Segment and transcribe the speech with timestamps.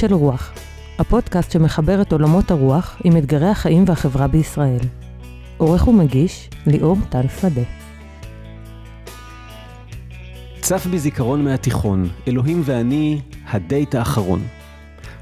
[0.00, 0.52] של רוח,
[0.98, 4.78] הפודקאסט שמחבר את עולמות הרוח עם אתגרי החיים והחברה בישראל.
[5.56, 7.62] עורך ומגיש, ליאור טל שדה.
[10.60, 14.42] צף בי זיכרון מהתיכון, אלוהים ואני, הדייט האחרון.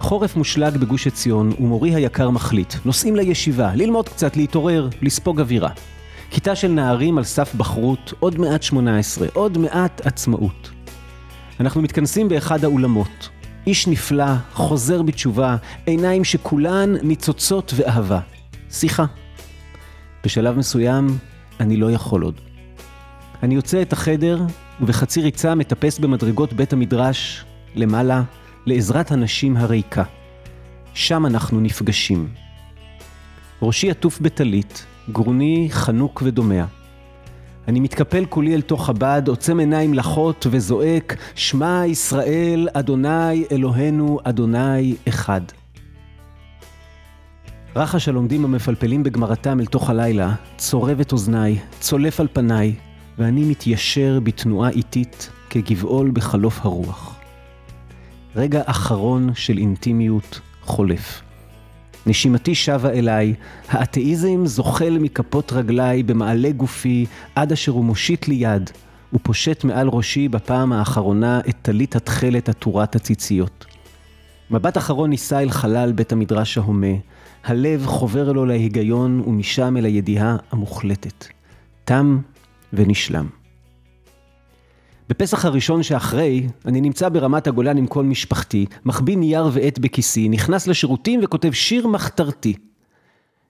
[0.01, 5.71] חורף מושלג בגוש עציון, ומורי היקר מחליט, נוסעים לישיבה, ללמוד קצת, להתעורר, לספוג אווירה.
[6.31, 10.71] כיתה של נערים על סף בחרות, עוד מעט 18, עוד מעט עצמאות.
[11.61, 13.29] אנחנו מתכנסים באחד האולמות.
[13.69, 18.21] איש נפלא, חוזר בתשובה, עיניים שכולן ניצוצות ואהבה.
[18.71, 19.05] שיחה.
[20.25, 21.19] בשלב מסוים,
[21.61, 22.41] אני לא יכול עוד.
[23.43, 24.43] אני יוצא את החדר,
[24.81, 27.45] ובחצי ריצה מטפס במדרגות בית המדרש,
[27.75, 28.23] למעלה,
[28.67, 30.03] לעזרת הנשים הריקה.
[30.95, 32.29] שם אנחנו נפגשים.
[33.63, 36.65] ראשי עטוף בטלית, גרוני חנוק ודומע.
[37.69, 44.95] אני מתקפל כולי אל תוך הבד, עוצם עיניים לחות וזועק, שמע ישראל, אדוני אלוהינו, אדוני
[45.09, 45.41] אחד.
[47.77, 52.75] רחש הלומדים המפלפלים בגמרתם אל תוך הלילה, צורב את אוזניי, צולף על פניי,
[53.19, 57.19] ואני מתיישר בתנועה איטית כגבעול בחלוף הרוח.
[58.37, 61.28] רגע אחרון של אינטימיות חולף.
[62.07, 63.35] נשימתי שבה אליי,
[63.69, 68.71] האתאיזם זוחל מכפות רגליי במעלה גופי, עד אשר הוא מושיט לי יד,
[69.13, 73.67] ופושט מעל ראשי בפעם האחרונה את טלית התכלת עטורת הציציות.
[74.51, 76.97] מבט אחרון נישא אל חלל בית המדרש ההומה,
[77.45, 81.27] הלב חובר לו להיגיון ומשם אל הידיעה המוחלטת.
[81.85, 82.19] תם
[82.73, 83.38] ונשלם.
[85.09, 90.67] בפסח הראשון שאחרי, אני נמצא ברמת הגולן עם כל משפחתי, מחביא נייר ועט בכיסי, נכנס
[90.67, 92.55] לשירותים וכותב שיר מחתרתי.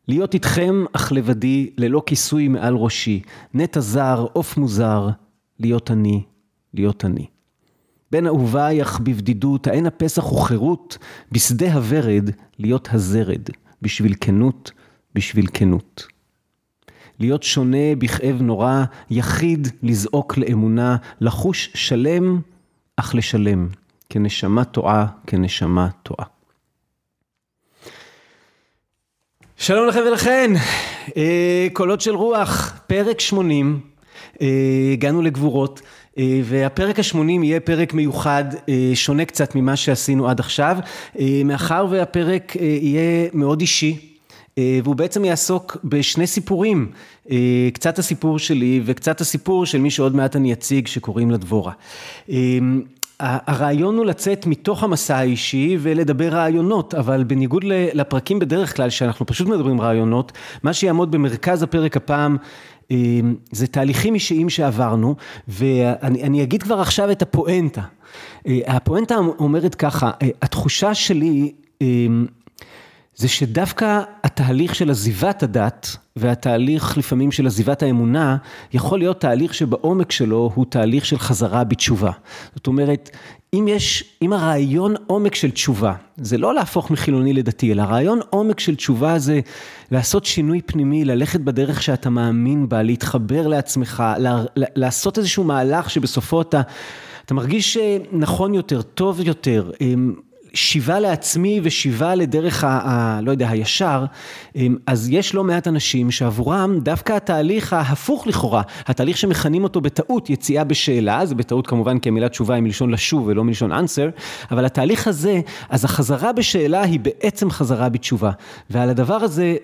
[0.08, 3.22] להיות איתכם, אך לבדי, ללא כיסוי מעל ראשי,
[3.54, 5.08] נטע זר, עוף מוזר,
[5.60, 6.22] להיות אני,
[6.74, 7.26] להיות אני.
[8.10, 10.98] בן אהוביי, אך בבדידות, האין הפסח וחירות,
[11.32, 13.48] בשדה הוורד, להיות הזרד,
[13.82, 14.72] בשביל כנות,
[15.14, 16.06] בשביל כנות.
[17.20, 22.40] להיות שונה בכאב נורא, יחיד לזעוק לאמונה, לחוש שלם,
[22.96, 23.68] אך לשלם,
[24.10, 26.26] כנשמה טועה, כנשמה טועה.
[29.56, 30.52] שלום לכם ולכן,
[31.16, 33.80] אה, קולות של רוח, פרק 80,
[34.40, 34.46] אה,
[34.92, 35.82] הגענו לגבורות.
[36.44, 38.44] והפרק ה-80 יהיה פרק מיוחד,
[38.94, 40.78] שונה קצת ממה שעשינו עד עכשיו,
[41.44, 44.07] מאחר והפרק יהיה מאוד אישי,
[44.84, 46.90] והוא בעצם יעסוק בשני סיפורים,
[47.72, 51.72] קצת הסיפור שלי וקצת הסיפור של מי שעוד מעט אני אציג שקוראים לה דבורה.
[53.20, 59.48] הרעיון הוא לצאת מתוך המסע האישי ולדבר רעיונות, אבל בניגוד לפרקים בדרך כלל שאנחנו פשוט
[59.48, 60.32] מדברים רעיונות,
[60.62, 62.36] מה שיעמוד במרכז הפרק הפעם
[63.52, 65.14] זה תהליכים אישיים שעברנו,
[65.48, 67.82] ואני אגיד כבר עכשיו את הפואנטה.
[68.46, 70.10] הפואנטה אומרת ככה,
[70.42, 71.52] התחושה שלי
[73.18, 78.36] זה שדווקא התהליך של עזיבת הדת והתהליך לפעמים של עזיבת האמונה
[78.72, 82.10] יכול להיות תהליך שבעומק שלו הוא תהליך של חזרה בתשובה.
[82.54, 83.10] זאת אומרת,
[83.54, 88.60] אם יש, אם הרעיון עומק של תשובה, זה לא להפוך מחילוני לדתי, אלא הרעיון עומק
[88.60, 89.40] של תשובה זה
[89.90, 94.02] לעשות שינוי פנימי, ללכת בדרך שאתה מאמין בה, להתחבר לעצמך,
[94.56, 96.60] לעשות איזשהו מהלך שבסופו אתה,
[97.24, 97.78] אתה מרגיש
[98.12, 99.70] נכון יותר, טוב יותר.
[100.54, 102.68] שיבה לעצמי ושיבה לדרך ה...
[102.68, 104.04] ה לא יודע, הישר,
[104.86, 110.64] אז יש לא מעט אנשים שעבורם דווקא התהליך ההפוך לכאורה, התהליך שמכנים אותו בטעות יציאה
[110.64, 114.20] בשאלה, זה בטעות כמובן כי המילה תשובה היא מלשון לשוב ולא מלשון answer,
[114.50, 118.30] אבל התהליך הזה, אז החזרה בשאלה היא בעצם חזרה בתשובה.
[118.70, 119.56] ועל הדבר הזה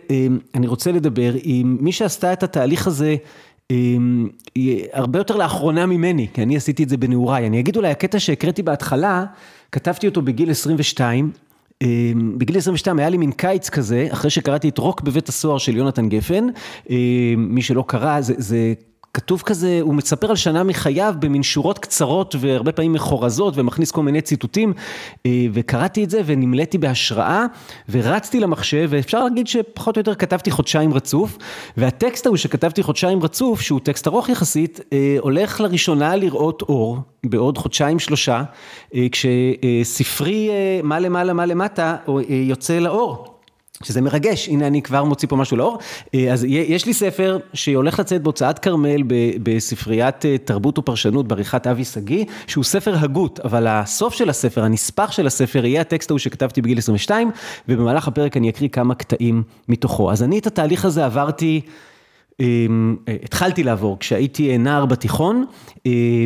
[0.54, 3.16] אני רוצה לדבר עם מי שעשתה את התהליך הזה
[4.92, 7.46] הרבה יותר לאחרונה ממני, כי אני עשיתי את זה בנעוריי.
[7.46, 9.24] אני אגיד אולי הקטע שהקראתי בהתחלה,
[9.74, 11.30] כתבתי אותו בגיל 22,
[12.38, 16.08] בגיל 22 היה לי מין קיץ כזה, אחרי שקראתי את רוק בבית הסוהר של יונתן
[16.08, 16.46] גפן,
[17.36, 18.74] מי שלא קרא, זה, זה
[19.14, 24.02] כתוב כזה, הוא מספר על שנה מחייו במין שורות קצרות והרבה פעמים מחורזות ומכניס כל
[24.02, 24.72] מיני ציטוטים
[25.52, 27.44] וקראתי את זה ונמלאתי בהשראה
[27.88, 31.38] ורצתי למחשב ואפשר להגיד שפחות או יותר כתבתי חודשיים רצוף
[31.76, 34.80] והטקסט ההוא שכתבתי חודשיים רצוף שהוא טקסט ארוך יחסית
[35.20, 38.42] הולך לראשונה לראות אור בעוד חודשיים שלושה
[39.12, 40.50] כשספרי
[40.82, 41.96] מה למעלה מה למטה
[42.28, 43.33] יוצא לאור.
[43.82, 45.78] שזה מרגש, הנה אני כבר מוציא פה משהו לאור,
[46.32, 49.02] אז יש לי ספר שהולך לצאת בהוצאת כרמל
[49.42, 55.26] בספריית תרבות ופרשנות בעריכת אבי שגיא, שהוא ספר הגות, אבל הסוף של הספר, הנספח של
[55.26, 57.30] הספר, יהיה הטקסט ההוא שכתבתי בגיל 22,
[57.68, 60.12] ובמהלך הפרק אני אקריא כמה קטעים מתוכו.
[60.12, 61.60] אז אני את התהליך הזה עברתי,
[63.24, 65.44] התחלתי לעבור כשהייתי נער בתיכון,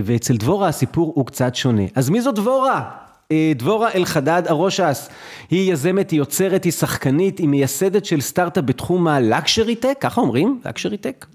[0.04, 1.82] ואצל דבורה הסיפור הוא קצת שונה.
[1.94, 3.07] אז מי זו דבורה?
[3.32, 5.08] אה, דבורה אלחדד ארושס,
[5.50, 10.60] היא יזמת, היא יוצרת, היא שחקנית, היא מייסדת של סטארט-אפ בתחום הלקשרי טק, ככה אומרים,
[10.64, 11.26] לקשרי טק.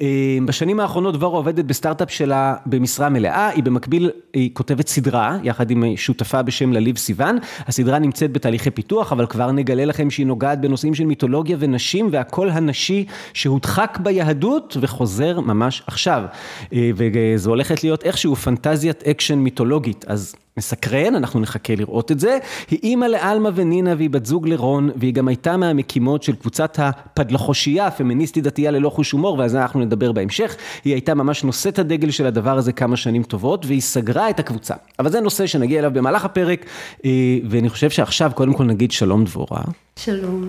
[0.00, 5.70] אה, בשנים האחרונות דבורה עובדת בסטארט-אפ שלה במשרה מלאה, היא במקביל, היא כותבת סדרה, יחד
[5.70, 10.60] עם שותפה בשם לליב סיוון, הסדרה נמצאת בתהליכי פיתוח, אבל כבר נגלה לכם שהיא נוגעת
[10.60, 13.04] בנושאים של מיתולוגיה ונשים, והקול הנשי
[13.34, 16.22] שהודחק ביהדות וחוזר ממש עכשיו.
[16.72, 22.38] אה, וזו הולכת להיות איכשהו פנטזיית אקשן מיתולוגית, אז מסקרן, אנחנו נחכה לראות את זה.
[22.70, 27.90] היא אימא לאלמה ונינה והיא בת זוג לרון, והיא גם הייתה מהמקימות של קבוצת הפדלחושיה,
[27.90, 30.56] פמיניסטית דתייה ללא חוש הומור, ועל זה אנחנו נדבר בהמשך.
[30.84, 34.74] היא הייתה ממש נושאת הדגל של הדבר הזה כמה שנים טובות, והיא סגרה את הקבוצה.
[34.98, 36.66] אבל זה נושא שנגיע אליו במהלך הפרק,
[37.04, 37.10] אה,
[37.50, 39.62] ואני חושב שעכשיו קודם כל נגיד שלום דבורה.
[39.96, 40.48] שלום.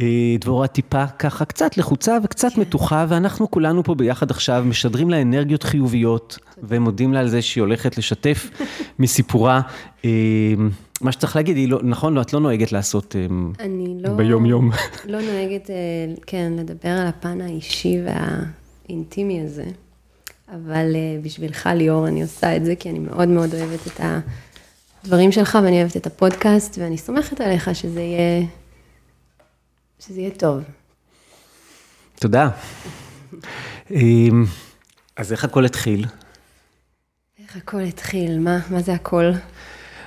[0.00, 2.60] אה, דבורה טיפה ככה קצת לחוצה וקצת כן.
[2.60, 7.62] מתוחה, ואנחנו כולנו פה ביחד עכשיו משדרים לה אנרגיות חיוביות, ומודים לה על זה שהיא
[7.62, 8.50] הולכת לשתף
[9.16, 9.60] מסיפורה.
[10.04, 10.10] אה,
[11.00, 13.26] מה שצריך להגיד, היא לא, נכון, לא, את לא נוהגת לעשות אה,
[13.64, 14.70] אני לא, ביום יום.
[15.04, 15.70] לא נוהגת,
[16.26, 19.64] כן, לדבר על הפן האישי והאינטימי הזה,
[20.48, 24.00] אבל בשבילך, ליאור, אני עושה את זה, כי אני מאוד מאוד אוהבת את
[25.04, 28.46] הדברים שלך, ואני אוהבת את הפודקאסט, ואני סומכת עליך שזה יהיה...
[30.00, 30.62] שזה יהיה טוב.
[32.20, 32.48] תודה.
[33.90, 34.44] אמ,
[35.16, 36.06] אז איך הכל התחיל?
[37.56, 38.38] איך הכל התחיל?
[38.38, 39.30] מה, מה זה הכל?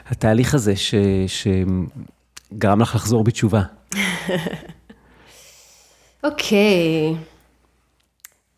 [0.08, 0.96] התהליך הזה ש,
[1.28, 3.62] שגרם לך לחזור בתשובה.
[6.24, 7.16] אוקיי.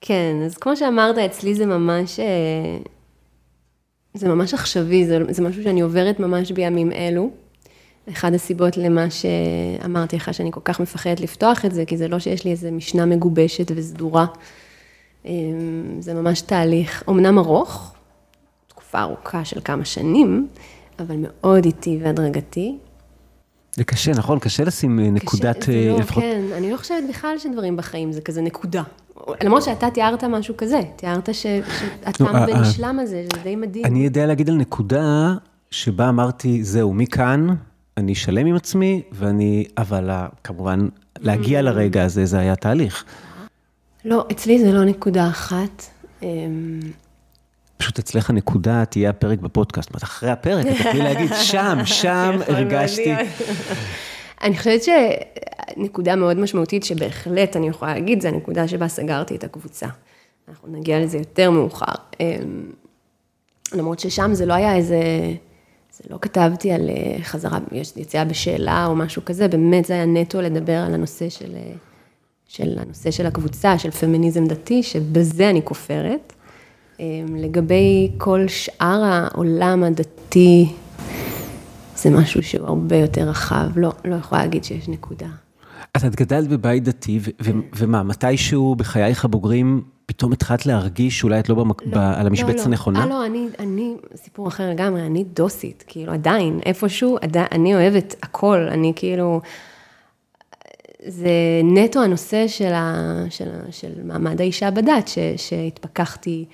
[0.01, 2.25] כן, אז כמו שאמרת, אצלי זה ממש, אה,
[4.13, 7.29] זה ממש עכשווי, זה, זה משהו שאני עוברת ממש בימים אלו.
[8.09, 12.19] אחד הסיבות למה שאמרתי לך, שאני כל כך מפחדת לפתוח את זה, כי זה לא
[12.19, 14.25] שיש לי איזו משנה מגובשת וסדורה.
[15.25, 15.31] אמ,
[15.99, 17.95] זה ממש תהליך, אמנם ארוך,
[18.91, 20.47] תקופה ארוכה של כמה שנים,
[20.99, 22.77] אבל מאוד איטי והדרגתי.
[23.75, 24.39] זה קשה, נכון?
[24.39, 25.57] קשה לשים אה, נקודת...
[25.57, 26.23] קשה, זה לא, אה, לפחות...
[26.23, 28.83] כן, אני לא חושבת בכלל שדברים בחיים זה כזה נקודה.
[29.43, 33.85] למרות שאתה תיארת משהו כזה, תיארת שהתם לא, ונשלם הזה, זה די מדהים.
[33.85, 35.33] אני יודע להגיד על נקודה
[35.71, 37.47] שבה אמרתי, זהו, מכאן
[37.97, 40.09] אני שלם עם עצמי, ואני, אבל
[40.43, 40.88] כמובן,
[41.19, 41.63] להגיע mm.
[41.63, 43.05] לרגע הזה, זה היה תהליך.
[44.05, 45.85] לא, אצלי זה לא נקודה אחת.
[47.81, 49.88] פשוט אצלך הנקודה תהיה הפרק בפודקאסט.
[49.88, 53.13] זאת אומרת, אחרי הפרק, את תוכלי להגיד, שם, שם הרגשתי.
[54.44, 59.88] אני חושבת שנקודה מאוד משמעותית שבהחלט אני יכולה להגיד, זה הנקודה שבה סגרתי את הקבוצה.
[60.50, 61.94] אנחנו נגיע לזה יותר מאוחר.
[62.19, 62.25] אמ,
[63.74, 65.01] למרות ששם זה לא היה איזה...
[65.92, 70.06] זה לא כתבתי על אה, חזרה, יש יציאה בשאלה או משהו כזה, באמת זה היה
[70.06, 71.72] נטו לדבר על הנושא של, אה,
[72.48, 76.34] של הנושא של הקבוצה, של פמיניזם דתי, שבזה אני כופרת.
[77.01, 77.06] אה,
[77.38, 80.74] לגבי כל שאר העולם הדתי,
[81.95, 85.27] זה משהו שהוא הרבה יותר רחב, לא, לא יכולה להגיד שיש נקודה.
[85.94, 87.19] אז את גדלת בבית דתי,
[87.75, 91.86] ומה, מתישהו בחייך הבוגרים פתאום התחלת להרגיש שאולי את לא, במק...
[91.86, 91.98] לא ב...
[91.98, 92.69] על המשבצת לא, לא.
[92.69, 93.00] הנכונה?
[93.00, 98.15] אה, לא, אני, אני, סיפור אחר לגמרי, אני דוסית, כאילו, עדיין, איפשהו, עדיין, אני אוהבת
[98.24, 99.42] הכל, אני כאילו,
[101.08, 101.29] זה
[101.63, 106.46] נטו הנושא של, ה, של, ה, של מעמד האישה בדת, ש, שהתפכחתי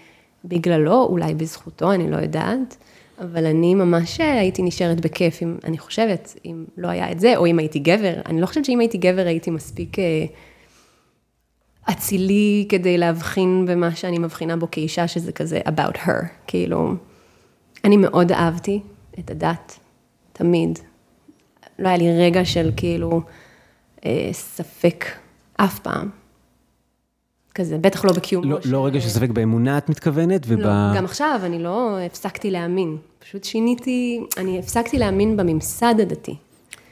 [0.46, 2.78] בגללו, אולי בזכותו, אני לא יודעת,
[3.20, 7.46] אבל אני ממש הייתי נשארת בכיף, אם, אני חושבת, אם לא היה את זה, או
[7.46, 10.00] אם הייתי גבר, אני לא חושבת שאם הייתי גבר הייתי מספיק...
[10.00, 10.26] אה,
[11.92, 16.94] אצילי כדי להבחין במה שאני מבחינה בו כאישה, שזה כזה about her, כאילו,
[17.84, 18.82] אני מאוד אהבתי
[19.20, 19.80] את הדת,
[20.34, 20.80] תמיד.
[21.80, 23.22] לא היה לי רגע של כאילו
[24.06, 25.06] אה, ספק,
[25.56, 26.10] אף פעם.
[27.58, 28.72] כזה, בטח לא בקיומו לא, של...
[28.72, 30.42] לא רגע של ספק באמונה את מתכוונת?
[30.48, 30.60] וב...
[30.60, 32.98] לא, גם עכשיו, אני לא הפסקתי להאמין.
[33.20, 36.36] פשוט שיניתי, אני הפסקתי להאמין בממסד הדתי.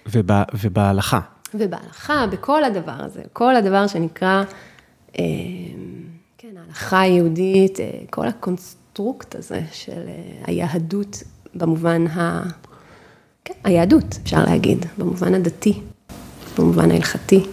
[0.08, 0.32] וב,
[0.64, 1.20] ובהלכה.
[1.54, 3.22] ובהלכה, בכל הדבר הזה.
[3.34, 4.44] כל הדבר שנקרא
[5.20, 5.24] אמ,
[6.38, 11.24] כן, ההלכה היהודית, אה, כל ה construct הזה של אה, היהדות
[11.56, 12.44] במובן ה...
[13.46, 15.82] כן, היהדות, אפשר להגיד, במובן הדתי,
[16.58, 17.46] במובן ההלכתי.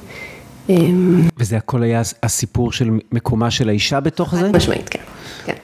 [0.68, 4.52] אמ, וזה הכל היה הסיפור של מקומה של האישה בתוך זה?
[4.52, 5.02] משמעית, כן,
[5.44, 5.56] כן,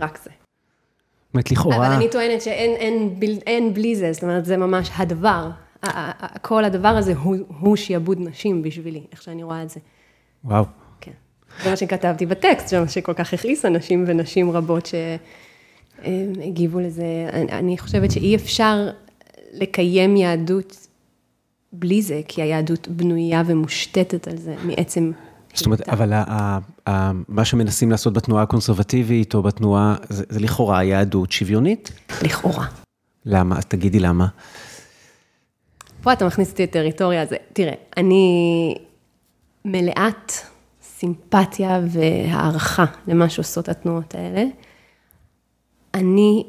[0.00, 0.30] רק זה.
[0.30, 1.76] זאת אומרת, לכאורה...
[1.76, 5.50] אבל אני טוענת שאין אין, אין בלי זה, זאת אומרת, זה ממש הדבר.
[6.42, 9.80] כל הדבר הזה הוא, הוא שיעבוד נשים בשבילי, איך שאני רואה את זה.
[10.44, 10.64] וואו.
[11.62, 14.88] זה מה שכתבתי בטקסט, זה מה שכל כך הכעיס אנשים ונשים רבות
[16.02, 17.04] שהגיבו לזה.
[17.32, 18.88] אני חושבת שאי אפשר
[19.52, 20.86] לקיים יהדות
[21.78, 25.12] בלי זה, כי היהדות בנויה ומושתתת על זה מעצם...
[25.54, 26.12] זאת אומרת, אבל
[27.28, 31.92] מה שמנסים לעשות בתנועה הקונסרבטיבית, או בתנועה, זה לכאורה יהדות שוויונית?
[32.22, 32.66] לכאורה.
[33.24, 33.58] למה?
[33.58, 34.26] אז תגידי למה.
[36.02, 37.36] פה אתה מכניס אותי לטריטוריה הזה.
[37.52, 38.74] תראה, אני
[39.64, 40.32] מלאת
[40.82, 44.44] סימפתיה והערכה למה שעושות התנועות האלה.
[45.94, 46.44] אני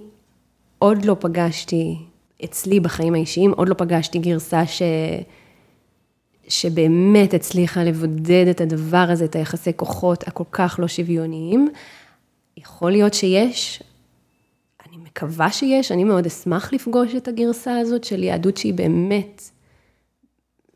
[0.79, 1.97] עוד לא פגשתי,
[2.43, 4.81] אצלי בחיים האישיים, עוד לא פגשתי גרסה ש...
[6.47, 11.69] שבאמת הצליחה לבודד את הדבר הזה, את היחסי כוחות הכל כך לא שוויוניים.
[12.57, 13.83] יכול להיות שיש,
[14.87, 19.41] אני מקווה שיש, אני מאוד אשמח לפגוש את הגרסה הזאת של יהדות שהיא באמת,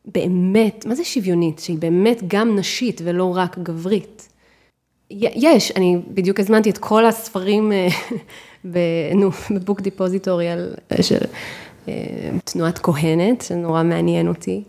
[0.06, 1.60] באמת, מה זה שוויונית?
[1.60, 4.30] שהיא באמת גם נשית ולא רק גברית.
[5.12, 7.88] יש, אני בדיוק הזמנתי את כל הספרים אה,
[8.66, 10.48] בבוק דיפוזיטורי
[11.02, 11.18] של
[11.88, 11.94] אה,
[12.44, 14.64] תנועת כהנת, שנורא מעניין אותי.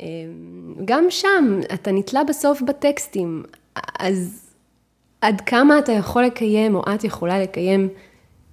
[0.00, 0.06] אה,
[0.84, 3.42] גם שם, אתה נתלה בסוף בטקסטים,
[3.98, 4.50] אז
[5.20, 7.88] עד כמה אתה יכול לקיים, או את יכולה לקיים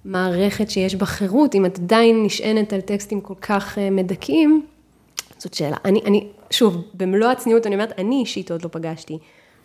[0.04, 4.66] מערכת שיש בה חירות, אם את עדיין נשענת על טקסטים כל כך אה, מדכאים,
[5.38, 5.76] זאת שאלה.
[5.84, 9.18] אני, אני, שוב, במלוא הצניעות אני אומרת, אני אישית עוד לא פגשתי.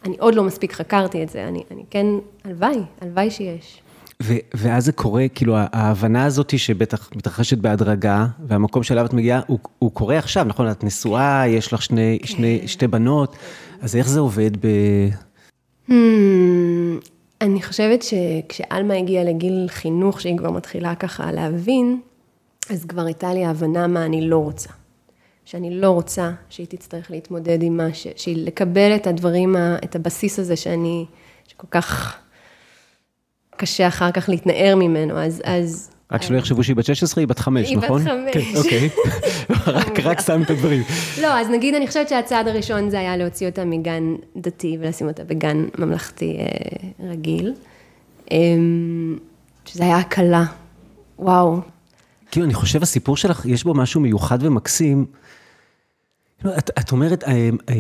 [0.05, 2.05] אני עוד לא מספיק חקרתי את זה, אני, אני כן,
[2.43, 3.81] הלוואי, הלוואי שיש.
[4.21, 9.59] ו- ואז זה קורה, כאילו ההבנה הזאת שבטח מתרחשת בהדרגה, והמקום שאליו את מגיעה, הוא,
[9.79, 10.71] הוא קורה עכשיו, נכון?
[10.71, 12.27] את נשואה, יש לך שני, כן.
[12.27, 13.35] שני, שתי בנות,
[13.81, 14.67] אז איך זה עובד ב...
[15.89, 15.93] Hmm,
[17.41, 21.99] אני חושבת שכשעלמה הגיעה לגיל חינוך, שהיא כבר מתחילה ככה להבין,
[22.69, 24.69] אז כבר הייתה לי הבנה מה אני לא רוצה.
[25.45, 28.07] שאני לא רוצה שהיא תצטרך להתמודד עם מה ש...
[28.15, 31.05] שהיא לקבל את הדברים, את הבסיס הזה שאני,
[31.47, 32.17] שכל כך
[33.57, 35.41] קשה אחר כך להתנער ממנו, אז...
[35.45, 38.07] אז רק שלא יחשבו שהיא בת 16, היא בת 5, נכון?
[38.07, 38.43] היא בת 5.
[38.43, 38.89] כן, אוקיי.
[40.09, 40.83] רק, שם את הדברים.
[41.21, 45.23] לא, אז נגיד, אני חושבת שהצעד הראשון זה היה להוציא אותה מגן דתי ולשים אותה
[45.23, 47.53] בגן ממלכתי אה, רגיל.
[48.31, 49.17] אמ,
[49.65, 50.43] שזה היה הקלה.
[51.19, 51.59] וואו.
[52.31, 55.05] כאילו, אני חושב, הסיפור שלך, יש בו משהו מיוחד ומקסים.
[56.39, 57.75] כאילו, את, את אומרת, אה, אה,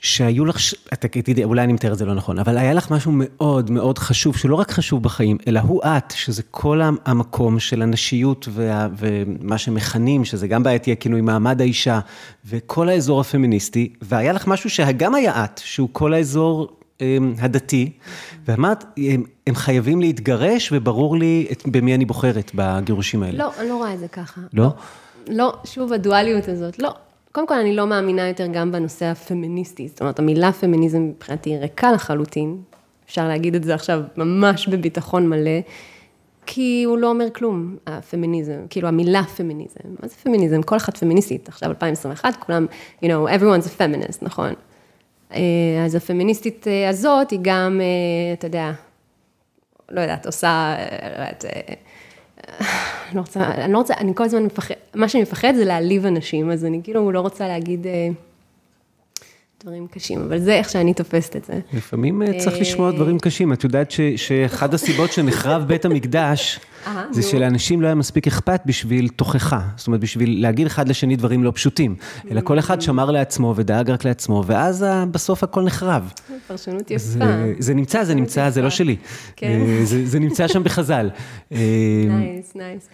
[0.00, 0.56] שהיו לך,
[0.92, 3.98] אתה תדעי, אולי אני מתאר את זה לא נכון, אבל היה לך משהו מאוד מאוד
[3.98, 9.58] חשוב, שלא רק חשוב בחיים, אלא הוא את, שזה כל המקום של הנשיות וה, ומה
[9.58, 12.00] שמכנים, שזה גם בעייתי, עם מעמד האישה,
[12.46, 16.68] וכל האזור הפמיניסטי, והיה לך משהו שגם היה את, שהוא כל האזור
[17.00, 17.92] הם, הדתי,
[18.46, 23.38] ואמרת, הם, הם חייבים להתגרש, וברור לי את, במי אני בוחרת בגירושים האלה.
[23.38, 24.40] לא, אני לא רואה את זה ככה.
[24.52, 24.68] לא?
[25.28, 26.94] לא, שוב, הדואליות הזאת, לא.
[27.36, 31.92] קודם כל, אני לא מאמינה יותר גם בנושא הפמיניסטי, זאת אומרת, המילה פמיניזם מבחינתי ריקה
[31.92, 32.62] לחלוטין,
[33.06, 35.60] אפשר להגיד את זה עכשיו ממש בביטחון מלא,
[36.46, 40.62] כי הוא לא אומר כלום, הפמיניזם, כאילו המילה פמיניזם, מה זה פמיניזם?
[40.62, 42.66] כל אחת פמיניסטית, עכשיו 2021, כולם,
[43.02, 44.52] you know, everyone's a feminist, נכון?
[45.32, 45.40] אה,
[45.84, 48.72] אז הפמיניסטית אה, הזאת היא גם, אה, אתה יודע,
[49.90, 51.44] לא יודעת, עושה, לא יודעת,
[53.10, 56.80] אני לא רוצה, אני כל הזמן מפחד, מה שאני מפחד זה להעליב אנשים, אז אני
[56.84, 58.08] כאילו לא רוצה להגיד אה,
[59.64, 61.60] דברים קשים, אבל זה איך שאני תופסת את זה.
[61.72, 66.60] לפעמים אה, צריך לשמוע דברים קשים, את יודעת שאחד הסיבות שנחרב בית המקדש,
[67.10, 71.44] זה שלאנשים לא היה מספיק אכפת בשביל תוכחה, זאת אומרת, בשביל להגיד אחד לשני דברים
[71.44, 71.94] לא פשוטים,
[72.30, 76.12] אלא כל אחד שמר לעצמו ודאג רק לעצמו, ואז בסוף הכל נחרב.
[76.46, 77.24] פרשנות יפה.
[77.58, 78.96] זה נמצא, זה נמצא, זה לא שלי.
[79.36, 79.46] כן.
[79.46, 81.10] אה, זה נמצא שם בחז"ל.
[81.50, 82.88] נייס, נייס.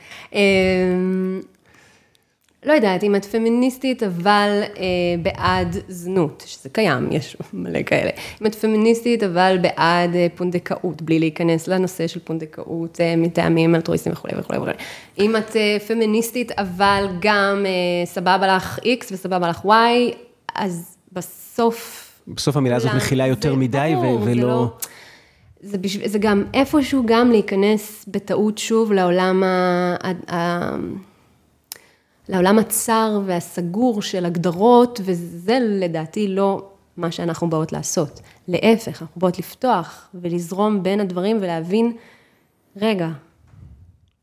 [2.65, 4.83] לא יודעת, אם את פמיניסטית, אבל אה,
[5.23, 8.11] בעד זנות, שזה קיים, יש מלא כאלה.
[8.41, 14.13] אם את פמיניסטית, אבל בעד אה, פונדקאות, בלי להיכנס לנושא של פונדקאות אה, מטעמים אלטרואיסטיים
[14.13, 14.75] וכולי וכולי וכולי.
[15.19, 20.15] אם את אה, פמיניסטית, אבל גם אה, סבבה לך X וסבבה לך Y,
[20.55, 22.09] אז בסוף...
[22.29, 24.35] בסוף המילה הזאת מכילה יותר מדי ברור, ולא...
[24.35, 24.67] זה, לא,
[25.61, 26.07] זה, בשב...
[26.07, 30.77] זה גם איפשהו גם להיכנס בטעות שוב לעולם ה...
[32.33, 36.63] לעולם הצר והסגור של הגדרות, וזה לדעתי לא
[36.97, 38.21] מה שאנחנו באות לעשות.
[38.49, 41.93] להפך, אנחנו באות לפתוח ולזרום בין הדברים ולהבין,
[42.77, 43.09] רגע,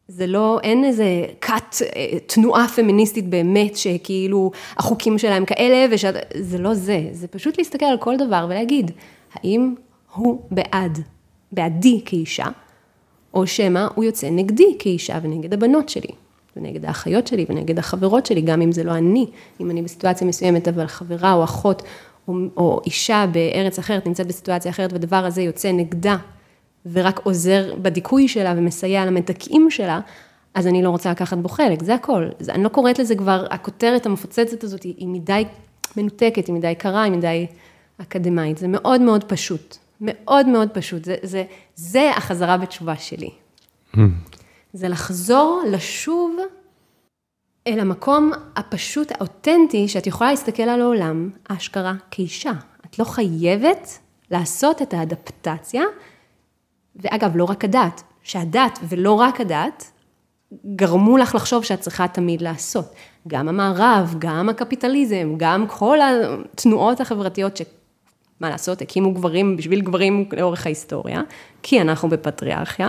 [0.08, 6.58] זה לא, אין איזה כת, אה, תנועה פמיניסטית באמת, שכאילו החוקים שלהם כאלה, ושאת, זה
[6.58, 8.92] לא זה, זה פשוט להסתכל על כל דבר ולהגיד,
[9.34, 9.75] האם
[10.13, 11.00] הוא בעד,
[11.51, 12.46] בעדי כאישה,
[13.34, 16.12] או שמא הוא יוצא נגדי כאישה ונגד הבנות שלי.
[16.56, 19.25] ונגד האחיות שלי ונגד החברות שלי, גם אם זה לא אני,
[19.62, 21.84] אם אני בסיטואציה מסוימת, אבל חברה או אחות
[22.27, 26.18] או, או אישה בארץ אחרת נמצאת בסיטואציה אחרת, והדבר הזה יוצא נגדה,
[26.91, 30.00] ורק עוזר בדיכוי שלה ומסייע למדכאים שלה,
[30.53, 32.27] אז אני לא רוצה לקחת בו חלק, זה הכל.
[32.39, 35.46] זה, אני לא קוראת לזה כבר, הכותרת המפוצצת הזאת היא, היא מדי
[35.98, 37.48] מנותקת, היא מדי קרה, היא מדי
[37.98, 38.58] אקדמאית.
[38.58, 41.06] זה מאוד מאוד פשוט, מאוד מאוד פשוט.
[41.06, 41.44] זה, זה,
[41.75, 43.29] זה החזרה בתשובה שלי.
[44.74, 46.38] זה לחזור, לשוב
[47.68, 52.52] אל המקום הפשוט, האותנטי, שאת יכולה להסתכל על העולם, אשכרה, כאישה.
[52.86, 54.00] את לא חייבת
[54.32, 55.84] לעשות את האדפטציה,
[56.96, 59.92] ואגב, לא רק הדת, שהדת ולא רק הדת,
[60.76, 62.94] גרמו לך לחשוב שאת צריכה תמיד לעשות.
[63.28, 67.62] גם המערב, גם הקפיטליזם, גם כל התנועות החברתיות ש...
[68.40, 71.22] מה לעשות, הקימו גברים בשביל גברים לאורך ההיסטוריה,
[71.64, 72.88] כי אנחנו בפטריארכיה.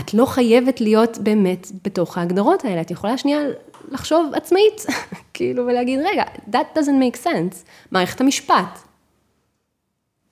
[0.00, 3.40] את לא חייבת להיות באמת בתוך ההגדרות האלה, את יכולה שנייה
[3.88, 4.86] לחשוב עצמאית,
[5.34, 7.56] כאילו, ולהגיד, רגע, that doesn't make sense,
[7.90, 8.78] מערכת המשפט.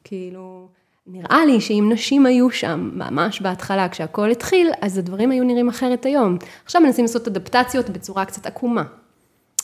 [0.05, 0.69] כאילו,
[1.07, 6.07] נראה לי שאם נשים היו שם, ממש בהתחלה, כשהכול התחיל, אז הדברים היו נראים אחרת
[6.07, 6.39] היום.
[6.65, 8.83] עכשיו מנסים לעשות אדפטציות בצורה קצת עקומה.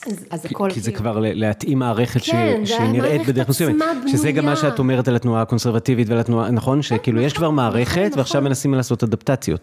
[0.07, 0.71] אז, אז הכל...
[0.73, 3.85] כי זה כאילו- כבר להתאים מערכת כן, שהיא נראית בדרך מסוימת.
[4.07, 6.83] שזה גם מה שאת אומרת על התנועה הקונסרבטיבית ועל התנועה, נכון?
[6.83, 8.49] שכאילו יש כבר נכון, מערכת נכון, ועכשיו נכון.
[8.49, 9.61] מנסים לעשות אדפטציות.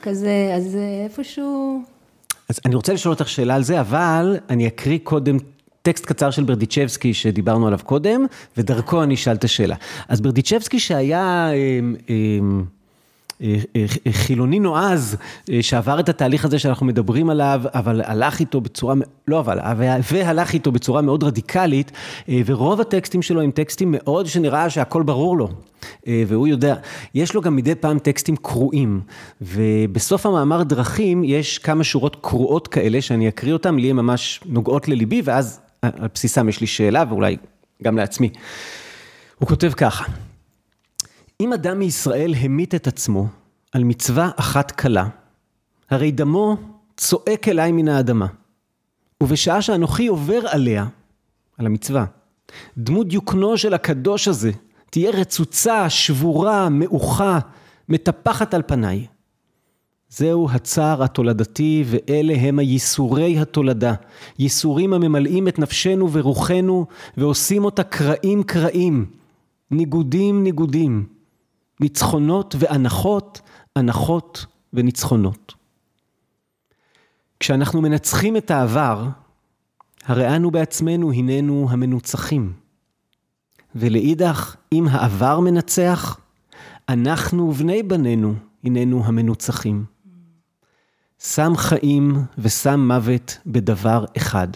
[0.00, 0.26] בדיוק, אז,
[0.56, 1.82] אז איפשהו...
[2.48, 5.36] אז אני רוצה לשאול אותך שאלה על זה, אבל אני אקריא קודם
[5.82, 8.26] טקסט קצר של ברדיצ'בסקי שדיברנו עליו קודם,
[8.56, 9.74] ודרכו אני אשאל את השאלה.
[10.08, 11.50] אז ברדיצ'בסקי שהיה...
[11.52, 12.64] אמ, אה, אה,
[14.10, 15.16] חילוני נועז,
[15.50, 18.94] אה, שעבר את התהליך הזה שאנחנו מדברים עליו, אבל הלך איתו בצורה,
[19.28, 19.58] לא אבל,
[20.12, 21.92] והלך איתו בצורה מאוד רדיקלית,
[22.28, 25.48] ורוב הטקסטים שלו הם טקסטים מאוד שנראה שהכל ברור לו,
[26.06, 26.74] והוא יודע,
[27.14, 29.00] יש לו גם מדי פעם טקסטים קרועים,
[29.40, 34.88] ובסוף המאמר דרכים יש כמה שורות קרועות כאלה, שאני אקריא אותן, לי הן ממש נוגעות
[34.88, 37.36] לליבי, ואז על בסיסם יש לי שאלה, ואולי
[37.82, 38.30] גם לעצמי.
[39.38, 40.04] הוא כותב ככה,
[41.40, 43.26] אם אדם מישראל המית את עצמו
[43.72, 45.08] על מצווה אחת קלה,
[45.90, 46.56] הרי דמו
[46.96, 48.26] צועק אליי מן האדמה.
[49.22, 50.86] ובשעה שאנוכי עובר עליה,
[51.58, 52.04] על המצווה,
[52.78, 54.50] דמות דיוקנו של הקדוש הזה
[54.90, 57.38] תהיה רצוצה, שבורה, מעוכה,
[57.88, 59.06] מטפחת על פניי.
[60.08, 63.94] זהו הצער התולדתי, ואלה הם הייסורי התולדה.
[64.38, 66.86] ייסורים הממלאים את נפשנו ורוחנו,
[67.16, 69.06] ועושים אותה קרעים קרעים,
[69.70, 71.17] ניגודים ניגודים.
[71.80, 73.40] ניצחונות ואנחות,
[73.76, 75.54] הנחות וניצחונות.
[77.40, 79.08] כשאנחנו מנצחים את העבר,
[80.04, 82.52] הרי אנו בעצמנו הננו המנוצחים.
[83.74, 86.20] ולאידך, אם העבר מנצח,
[86.88, 89.84] אנחנו ובני בנינו הננו המנוצחים.
[91.18, 94.48] שם חיים ושם מוות בדבר אחד.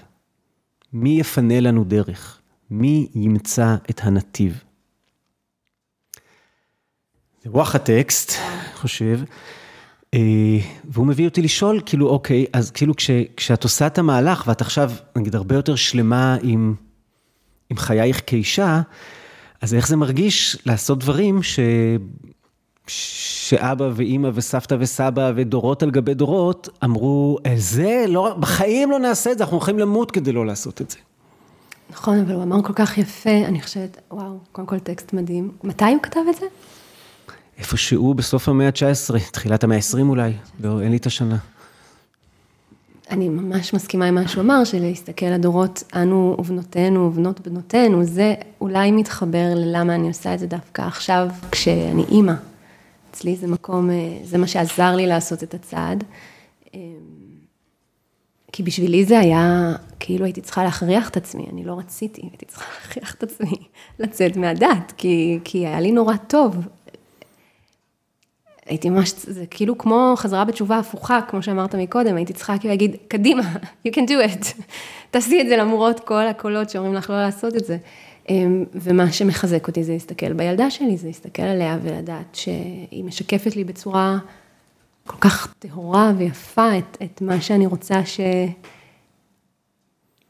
[0.92, 2.40] מי יפנה לנו דרך?
[2.70, 4.64] מי ימצא את הנתיב?
[7.44, 9.20] זה הטקסט, אני חושב.
[10.14, 10.20] אה,
[10.84, 14.90] והוא מביא אותי לשאול, כאילו, אוקיי, אז כאילו כש, כשאת עושה את המהלך, ואת עכשיו,
[15.16, 16.74] נגיד, הרבה יותר שלמה עם,
[17.70, 18.80] עם חייך כאישה,
[19.60, 21.60] אז איך זה מרגיש לעשות דברים ש...
[22.86, 29.38] שאבא ואימא וסבתא וסבא ודורות על גבי דורות אמרו, זה לא, בחיים לא נעשה את
[29.38, 30.98] זה, אנחנו הולכים למות כדי לא לעשות את זה.
[31.90, 35.50] נכון, אבל הוא אמר כל כך יפה, אני חושבת, וואו, קודם כל טקסט מדהים.
[35.64, 36.46] מתי הוא כתב את זה?
[37.62, 41.36] איפשהו בסוף המאה ה-19, תחילת המאה ה-20 אולי, לא, אין לי את השנה.
[43.10, 48.92] אני ממש מסכימה עם מה שהוא אמר, שלהסתכל לדורות, אנו ובנותינו ובנות בנותינו, זה אולי
[48.92, 52.32] מתחבר ללמה אני עושה את זה דווקא עכשיו, כשאני אימא.
[53.10, 56.04] אצלי זה מקום, אה, זה מה שעזר לי לעשות את הצעד.
[56.74, 56.80] אמ,
[58.52, 62.64] כי בשבילי זה היה, כאילו הייתי צריכה להכריח את עצמי, אני לא רציתי, הייתי צריכה
[62.74, 63.56] להכריח את עצמי
[63.98, 66.56] לצאת מהדת, כי, כי היה לי נורא טוב,
[68.66, 72.96] הייתי ממש, זה כאילו כמו חזרה בתשובה הפוכה, כמו שאמרת מקודם, הייתי צריכה כאילו להגיד,
[73.08, 73.54] קדימה,
[73.88, 74.62] you can do it,
[75.10, 77.76] תעשי את זה למרות כל הקולות שאומרים לך לא לעשות את זה.
[78.28, 83.64] אמ, ומה שמחזק אותי זה להסתכל בילדה שלי, זה להסתכל עליה ולדעת שהיא משקפת לי
[83.64, 84.18] בצורה
[85.06, 88.20] כל כך טהורה ויפה את, את מה שאני רוצה ש...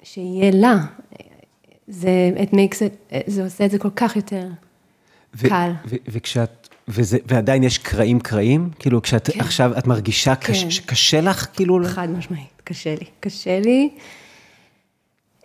[0.02, 0.74] שיהיה לה.
[1.88, 4.48] זה, it makes it, זה עושה את זה כל כך יותר
[5.34, 5.70] ו- קל.
[5.86, 8.70] ו- וכשאת וזה, ועדיין יש קרעים קרעים?
[8.78, 9.40] כאילו, כשאת כן.
[9.40, 10.52] עכשיו, את מרגישה כן.
[10.52, 11.78] קש, שקשה לך, כאילו?
[11.84, 13.06] חד משמעית, קשה לי.
[13.20, 13.90] קשה לי.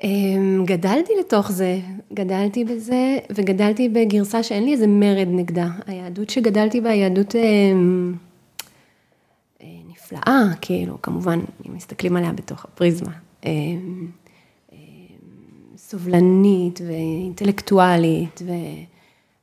[0.04, 1.80] אמ, גדלתי לתוך זה,
[2.14, 5.68] גדלתי בזה, וגדלתי בגרסה שאין לי איזה מרד נגדה.
[5.88, 8.16] היהדות שגדלתי בה היא יהדות אמ,
[9.62, 13.12] אה, נפלאה, כאילו, כמובן, אם מסתכלים עליה בתוך הפריזמה.
[13.46, 14.08] אמ,
[15.78, 18.42] סובלנית ואינטלקטואלית,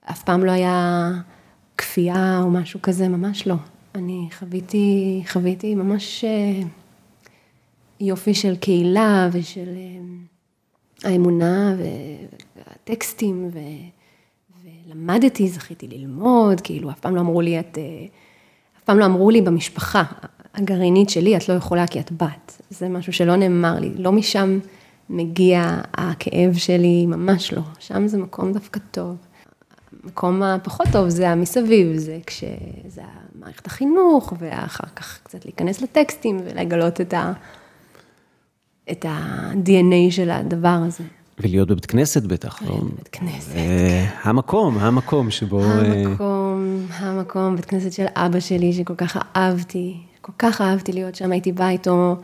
[0.06, 1.10] ואף פעם לא היה...
[1.76, 3.54] כפייה או משהו כזה, ממש לא.
[3.94, 6.60] אני חוויתי, חוויתי ממש אה,
[8.00, 11.74] יופי של קהילה ושל אה, האמונה
[12.56, 13.58] והטקסטים, ו,
[14.64, 18.06] ולמדתי, זכיתי ללמוד, כאילו, אף פעם לא אמרו לי, את, אה,
[18.78, 20.02] אף פעם לא אמרו לי במשפחה,
[20.54, 22.62] הגרעינית שלי, את לא יכולה כי את בת.
[22.70, 24.58] זה משהו שלא נאמר לי, לא משם
[25.10, 27.62] מגיע הכאב שלי, ממש לא.
[27.78, 29.16] שם זה מקום דווקא טוב.
[30.04, 33.02] המקום הפחות טוב זה המסביב, זה כשזה
[33.34, 37.32] מערכת החינוך, ואחר כך קצת להיכנס לטקסטים ולגלות את ה...
[38.90, 41.04] את ה-DNA של הדבר הזה.
[41.38, 42.62] ולהיות בבית כנסת בטח.
[42.62, 43.56] להיות בבית כנסת.
[43.56, 45.62] אה, המקום, המקום שבו...
[45.62, 51.14] אה, המקום, המקום, בית כנסת של אבא שלי, שכל כך אהבתי, כל כך אהבתי להיות
[51.14, 52.16] שם, הייתי באה איתו,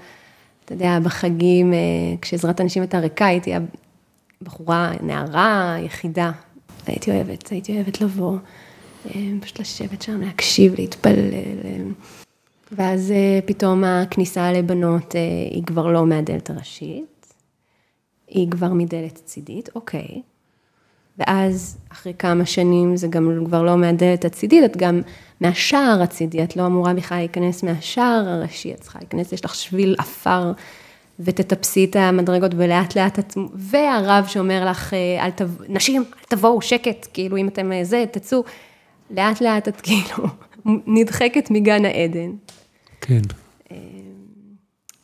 [0.64, 1.78] אתה יודע, בחגים, אה,
[2.22, 3.52] כשעזרת הנשים הייתה ריקה, הייתי
[4.42, 6.30] הבחורה, נערה, יחידה.
[6.86, 8.36] הייתי אוהבת, הייתי אוהבת לבוא,
[9.40, 11.32] פשוט לשבת שם, להקשיב, להתפלל.
[12.72, 13.12] ואז
[13.46, 15.14] פתאום הכניסה לבנות
[15.50, 17.34] היא כבר לא מהדלת הראשית.
[18.28, 20.22] היא כבר מדלת צידית, אוקיי.
[21.18, 25.00] ואז אחרי כמה שנים זה גם כבר לא מהדלת הצידית, את גם
[25.40, 29.96] מהשער הצידי, את לא אמורה בכלל להיכנס מהשער הראשי, את צריכה להיכנס, יש לך שביל
[29.98, 30.52] עפר
[31.20, 36.62] ותטפסי את המדרגות ולאט לאט את, והרב שאומר לך, אה, אל תבואו, נשים, אל תבואו,
[36.62, 38.44] שקט, כאילו אם אתם אה, זה, תצאו,
[39.11, 40.28] לאט לאט את כאילו
[40.64, 42.30] נדחקת מגן העדן.
[43.00, 43.20] כן.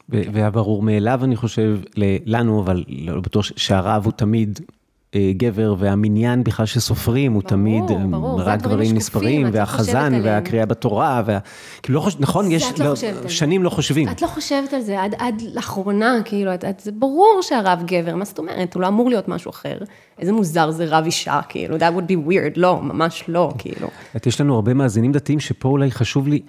[0.08, 1.80] והיה ברור מאליו, אני חושב,
[2.26, 4.75] לנו, אבל לא בטוח שהרב הוא תמיד אה,
[5.14, 11.38] גבר, והמניין בכלל שסופרים הוא תמיד ברור, רק דברים נספרים, והחזן, והקריאה בתורה, וה...
[11.82, 14.08] כאילו לא חושב, נכון, יש, לא, לא, שנים לא חושבים.
[14.08, 18.16] את לא חושבת על זה, עד, עד לאחרונה, כאילו, את, את, זה ברור שהרב גבר,
[18.16, 18.74] מה זאת אומרת?
[18.74, 19.78] הוא לא אמור להיות משהו אחר.
[20.18, 23.88] איזה מוזר זה רב אישה, כאילו, that would be weird, לא, ממש לא, כאילו.
[24.16, 26.40] את, יש לנו הרבה מאזינים דתיים שפה אולי חשוב לי,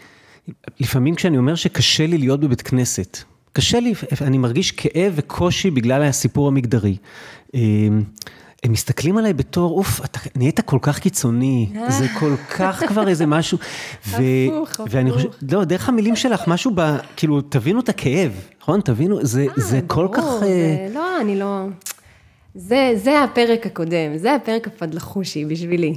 [0.79, 3.17] לפעמים כשאני אומר שקשה לי להיות בבית כנסת,
[3.53, 6.97] קשה לי, אני מרגיש כאב וקושי בגלל הסיפור המגדרי.
[8.63, 13.25] הם מסתכלים עליי בתור, אוף, אתה נהיית כל כך קיצוני, זה כל כך כבר איזה
[13.25, 13.57] משהו.
[14.07, 14.19] הפוך,
[14.71, 14.87] הפוך.
[14.89, 16.97] ואני חושב, לא, דרך המילים שלך, משהו ב...
[17.15, 18.81] כאילו, תבינו את הכאב, נכון?
[18.81, 20.23] תבינו, זה, אה, זה כל כך...
[20.39, 21.65] זה, לא, אני לא...
[22.55, 25.95] זה, זה הפרק הקודם, זה הפרק הפדלחושי בשבילי.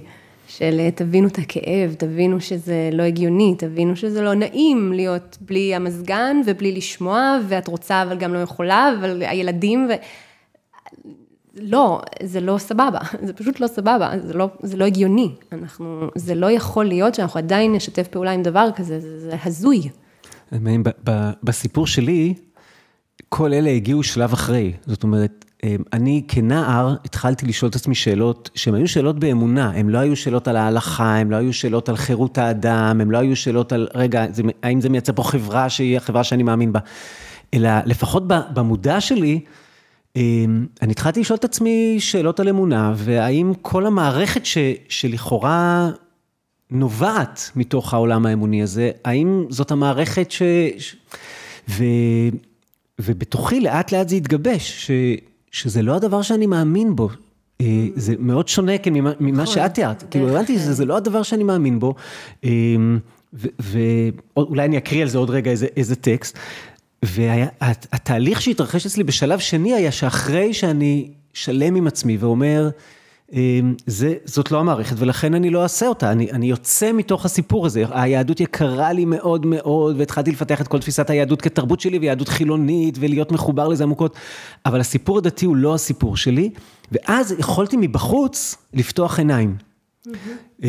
[0.48, 5.74] של אה, תבינו את הכאב, תבינו שזה לא הגיוני, תבינו שזה לא נעים להיות בלי
[5.74, 9.92] המזגן ובלי לשמוע, ואת רוצה אבל גם לא יכולה, אבל הילדים ו...
[11.60, 15.34] לא, זה לא סבבה, זה פשוט לא סבבה, זה לא, זה לא הגיוני.
[15.52, 19.82] אנחנו, זה לא יכול להיות שאנחנו עדיין נשתף פעולה עם דבר כזה, זה, זה הזוי.
[21.42, 22.34] בסיפור שלי,
[23.28, 24.72] כל אלה הגיעו שלב אחרי.
[24.86, 29.88] זאת אומרת, אמ, אני כנער התחלתי לשאול את עצמי שאלות שהן היו שאלות באמונה, הן
[29.88, 33.36] לא היו שאלות על ההלכה, הן לא היו שאלות על חירות האדם, הן לא היו
[33.36, 36.80] שאלות על, רגע, זה, האם זה מייצר פה חברה שהיא החברה שאני מאמין בה,
[37.54, 39.40] אלא לפחות במודע שלי,
[40.16, 45.90] אני התחלתי לשאול את עצמי שאלות על אמונה, והאם כל המערכת ש, שלכאורה
[46.70, 50.42] נובעת מתוך העולם האמוני הזה, האם זאת המערכת ש...
[51.68, 51.84] ו...
[53.00, 54.90] ובתוכי לאט לאט זה התגבש, ש...
[55.50, 57.08] שזה לא הדבר שאני מאמין בו.
[57.60, 60.04] אה, זה מאוד שונה כן, ממה, ממה נכון, שאת תיארת.
[60.10, 61.94] כאילו, הבנתי, זה, זה לא הדבר שאני מאמין בו.
[62.44, 62.98] אמ,
[63.32, 66.38] ואולי אני אקריא על זה עוד רגע איזה, איזה טקסט.
[67.04, 72.70] והתהליך שהתרחש אצלי בשלב שני היה שאחרי שאני שלם עם עצמי ואומר,
[73.32, 77.66] אמ, זה, זאת לא המערכת ולכן אני לא אעשה אותה, אני, אני יוצא מתוך הסיפור
[77.66, 82.28] הזה, היהדות יקרה לי מאוד מאוד והתחלתי לפתח את כל תפיסת היהדות כתרבות שלי ויהדות
[82.28, 84.16] חילונית ולהיות מחובר לזה עמוקות,
[84.66, 86.50] אבל הסיפור הדתי הוא לא הסיפור שלי,
[86.92, 89.69] ואז יכולתי מבחוץ לפתוח עיניים.
[90.06, 90.64] Mm-hmm.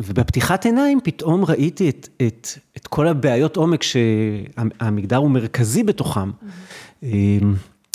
[0.00, 6.30] ובפתיחת עיניים פתאום ראיתי את, את, את כל הבעיות עומק שהמגדר הוא מרכזי בתוכם.
[6.30, 7.06] Mm-hmm.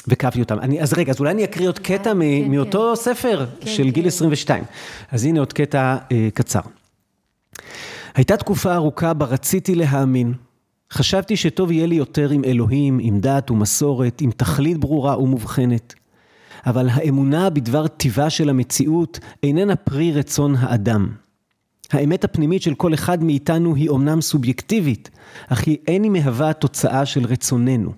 [0.07, 0.59] וקפתי אותם.
[0.59, 2.51] אני, אז רגע, אז אולי אני אקריא עוד קטע כן, כן.
[2.51, 3.03] מאותו כן.
[3.03, 3.89] ספר כן, של כן.
[3.89, 4.63] גיל 22.
[5.11, 6.59] אז הנה עוד קטע אה, קצר.
[8.15, 10.33] הייתה תקופה ארוכה בה רציתי להאמין.
[10.93, 15.93] חשבתי שטוב יהיה לי יותר עם אלוהים, עם דת ומסורת, עם תכלית ברורה ומובחנת.
[16.65, 21.09] אבל האמונה בדבר טיבה של המציאות איננה פרי רצון האדם.
[21.91, 25.09] האמת הפנימית של כל אחד מאיתנו היא אומנם סובייקטיבית,
[25.47, 27.93] אך היא איני מהווה תוצאה של רצוננו.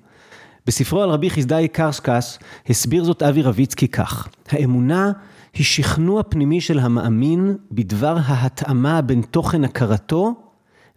[0.67, 5.11] בספרו על רבי חסדאי קרסקס הסביר זאת אבי רביצקי כך: האמונה
[5.53, 10.33] היא שכנוע פנימי של המאמין בדבר ההתאמה בין תוכן הכרתו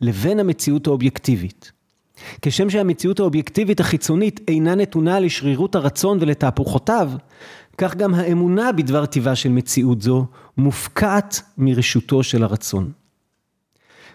[0.01, 1.73] לבין המציאות האובייקטיבית.
[2.43, 7.11] כשם שהמציאות האובייקטיבית החיצונית אינה נתונה לשרירות הרצון ולתהפוכותיו,
[7.79, 10.27] כך גם האמונה בדבר טיבה של מציאות זו
[10.59, 12.91] מופקעת מרשותו של הרצון.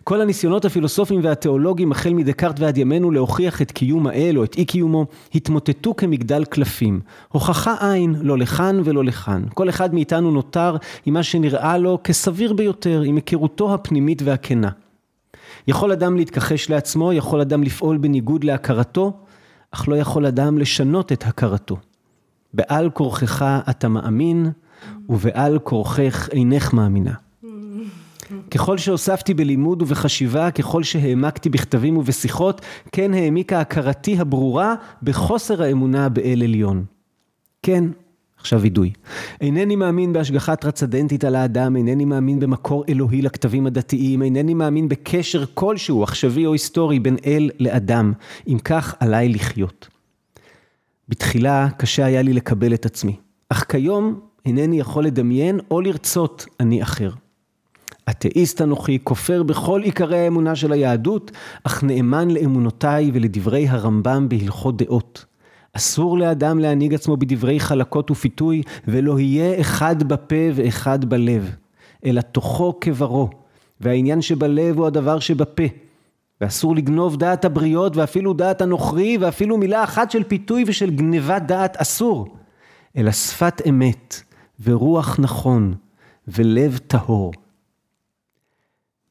[0.08, 4.66] כל הניסיונות הפילוסופיים והתיאולוגיים, החל מדקארט ועד ימינו, להוכיח את קיום האל או את אי
[4.66, 7.00] קיומו, התמוטטו כמגדל קלפים.
[7.30, 9.44] הוכחה אין, לא לכאן ולא לכאן.
[9.54, 14.70] כל אחד מאיתנו נותר עם מה שנראה לו כסביר ביותר, עם היכרותו הפנימית והכנה.
[15.68, 19.14] יכול אדם להתכחש לעצמו, יכול אדם לפעול בניגוד להכרתו,
[19.72, 21.78] אך לא יכול אדם לשנות את הכרתו.
[22.54, 24.52] בעל כורכך אתה מאמין,
[25.10, 27.14] ובעל כורכך אינך מאמינה.
[28.52, 36.42] ככל שהוספתי בלימוד ובחשיבה, ככל שהעמקתי בכתבים ובשיחות, כן העמיקה הכרתי הברורה בחוסר האמונה באל
[36.44, 36.86] עליון.
[37.64, 37.84] כן,
[38.48, 38.92] עכשיו וידוי.
[39.42, 45.46] אינני מאמין בהשגחה טרצדנטית על האדם, אינני מאמין במקור אלוהי לכתבים הדתיים, אינני מאמין בקשר
[45.54, 48.14] כלשהו, עכשווי או היסטורי, בין אל לאדם.
[48.48, 49.88] אם כך, עליי לחיות.
[51.10, 53.16] בתחילה קשה היה לי לקבל את עצמי,
[53.50, 57.10] אך כיום אינני יכול לדמיין או לרצות אני אחר.
[58.10, 61.32] אתאיסט אנוכי, כופר בכל עיקרי האמונה של היהדות,
[61.64, 65.26] אך נאמן לאמונותיי ולדברי הרמב"ם בהלכות דעות.
[65.74, 71.56] אסור לאדם להנהיג עצמו בדברי חלקות ופיתוי, ולא יהיה אחד בפה ואחד בלב,
[72.06, 73.30] אלא תוכו כברו,
[73.82, 75.64] והעניין שבלב הוא הדבר שבפה.
[76.42, 81.78] ואסור לגנוב דעת הבריות, ואפילו דעת הנוכרי, ואפילו מילה אחת של פיתוי ושל גנבת דעת
[81.78, 82.28] אסור,
[82.98, 84.22] אלא שפת אמת,
[84.64, 85.74] ורוח נכון,
[86.28, 87.34] ולב טהור.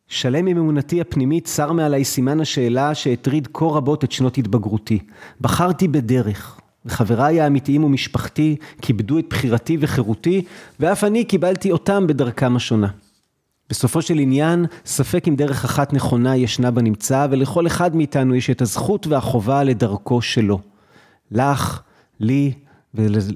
[0.08, 4.98] שלם עם אמונתי הפנימית, צר מעלי סימן השאלה שהטריד כה רבות את שנות התבגרותי.
[5.40, 10.44] בחרתי בדרך, וחבריי האמיתיים ומשפחתי כיבדו את בחירתי וחירותי,
[10.80, 12.88] ואף אני קיבלתי אותם בדרכם השונה.
[13.70, 18.62] בסופו של עניין, ספק אם דרך אחת נכונה ישנה בנמצא, ולכל אחד מאיתנו יש את
[18.62, 20.60] הזכות והחובה לדרכו שלו.
[21.30, 21.80] לך,
[22.20, 22.52] לי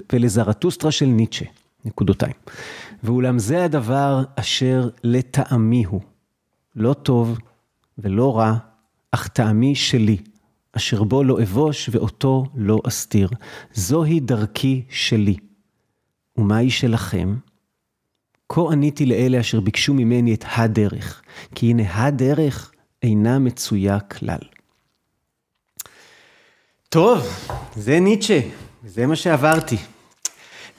[0.09, 1.45] ולזרטוסטרה של ניטשה.
[1.85, 2.33] נקודותיים.
[3.03, 6.01] ואולם זה הדבר אשר לטעמי הוא.
[6.75, 7.37] לא טוב
[7.97, 8.57] ולא רע,
[9.11, 10.17] אך טעמי שלי,
[10.73, 13.29] אשר בו לא אבוש ואותו לא אסתיר.
[13.73, 15.35] זוהי דרכי שלי.
[16.37, 17.35] ומהי שלכם?
[18.49, 21.21] כה עניתי לאלה אשר ביקשו ממני את הדרך,
[21.55, 22.71] כי הנה הדרך
[23.03, 24.39] אינה מצויה כלל.
[26.89, 27.27] טוב,
[27.75, 28.39] זה ניטשה,
[28.85, 29.77] זה מה שעברתי.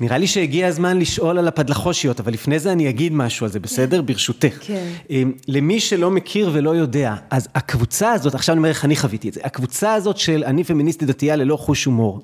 [0.03, 3.61] נראה לי שהגיע הזמן לשאול על הפדלחושיות, אבל לפני זה אני אגיד משהו על זה,
[3.61, 3.99] בסדר?
[4.01, 4.07] כן.
[4.13, 4.59] ברשותך.
[4.61, 4.89] כן.
[5.11, 9.29] אמ, למי שלא מכיר ולא יודע, אז הקבוצה הזאת, עכשיו אני אומר איך אני חוויתי
[9.29, 12.21] את זה, הקבוצה הזאת של אני פמיניסטית דתייה ללא חוש הומור,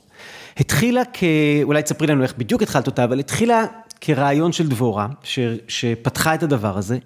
[0.57, 1.25] התחילה כ...
[1.63, 3.65] אולי תספרי לנו איך בדיוק התחלת אותה, אבל התחילה
[4.01, 5.39] כרעיון של דבורה, ש...
[5.69, 6.99] שפתחה את הדבר הזה,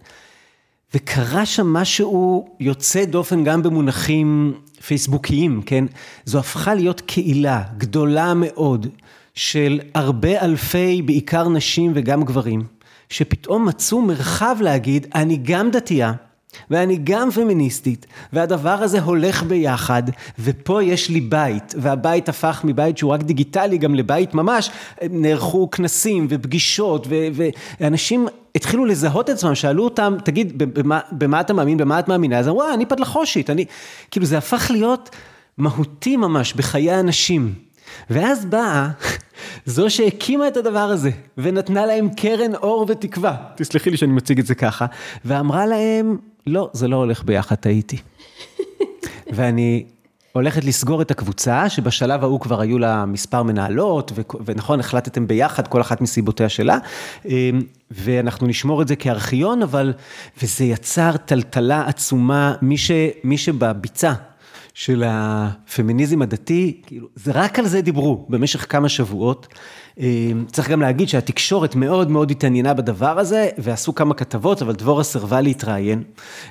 [0.94, 4.54] וקרה שם משהו יוצא דופן גם במונחים
[4.87, 5.85] פייסבוקיים, כן?
[6.24, 8.87] זו הפכה להיות קהילה גדולה מאוד.
[9.35, 12.64] של הרבה אלפי, בעיקר נשים וגם גברים,
[13.09, 16.12] שפתאום מצאו מרחב להגיד, אני גם דתייה,
[16.71, 20.03] ואני גם פמיניסטית, והדבר הזה הולך ביחד,
[20.38, 24.71] ופה יש לי בית, והבית הפך מבית שהוא רק דיגיטלי גם לבית ממש,
[25.11, 27.07] נערכו כנסים ופגישות,
[27.81, 32.38] ואנשים התחילו לזהות את עצמם, שאלו אותם, תגיד, במה, במה אתה מאמין, במה את מאמינה?
[32.38, 33.64] אז אמרו, אני פדלחושית, אני,
[34.11, 35.11] כאילו זה הפך להיות
[35.59, 37.55] מהותי ממש בחיי אנשים.
[38.11, 38.88] ואז באה
[39.66, 44.46] זו שהקימה את הדבר הזה, ונתנה להם קרן אור ותקווה, תסלחי לי שאני מציג את
[44.46, 44.87] זה ככה,
[45.24, 47.96] ואמרה להם, לא, זה לא הולך ביחד, טעיתי.
[49.35, 49.85] ואני
[50.33, 54.12] הולכת לסגור את הקבוצה, שבשלב ההוא כבר היו לה מספר מנהלות,
[54.44, 56.78] ונכון, החלטתם ביחד, כל אחת מסיבותיה שלה,
[57.24, 59.92] אמ, ואנחנו נשמור את זה כארכיון, אבל,
[60.42, 62.90] וזה יצר טלטלה עצומה, מי, ש,
[63.24, 64.12] מי שבביצה
[64.83, 69.49] של הפמיניזם הדתי, כאילו, זה רק על זה דיברו במשך כמה שבועות.
[70.01, 75.05] אה, צריך גם להגיד שהתקשורת מאוד מאוד התעניינה בדבר הזה, ועשו כמה כתבות, אבל דבורה
[75.05, 76.03] סירבה להתראיין,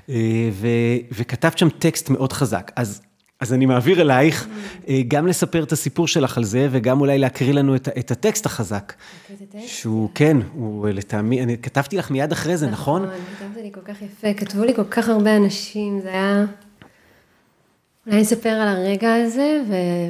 [0.09, 0.15] אה,
[0.51, 0.67] ו,
[1.11, 2.71] וכתבת שם טקסט מאוד חזק.
[2.75, 3.01] אז
[3.39, 4.47] אז אני מעביר אלייך
[4.87, 8.45] אה, גם לספר את הסיפור שלך על זה, וגם אולי להקריא לנו את, את הטקסט
[8.45, 8.93] החזק.
[9.59, 13.03] שהוא, כן, הוא לטעמי, אני כתבתי לך מיד אחרי זה, נכון?
[13.03, 16.45] נכון, כתבת לי כל כך יפה, כתבו לי כל כך הרבה אנשים, זה היה...
[18.07, 19.61] אולי נספר על הרגע הזה,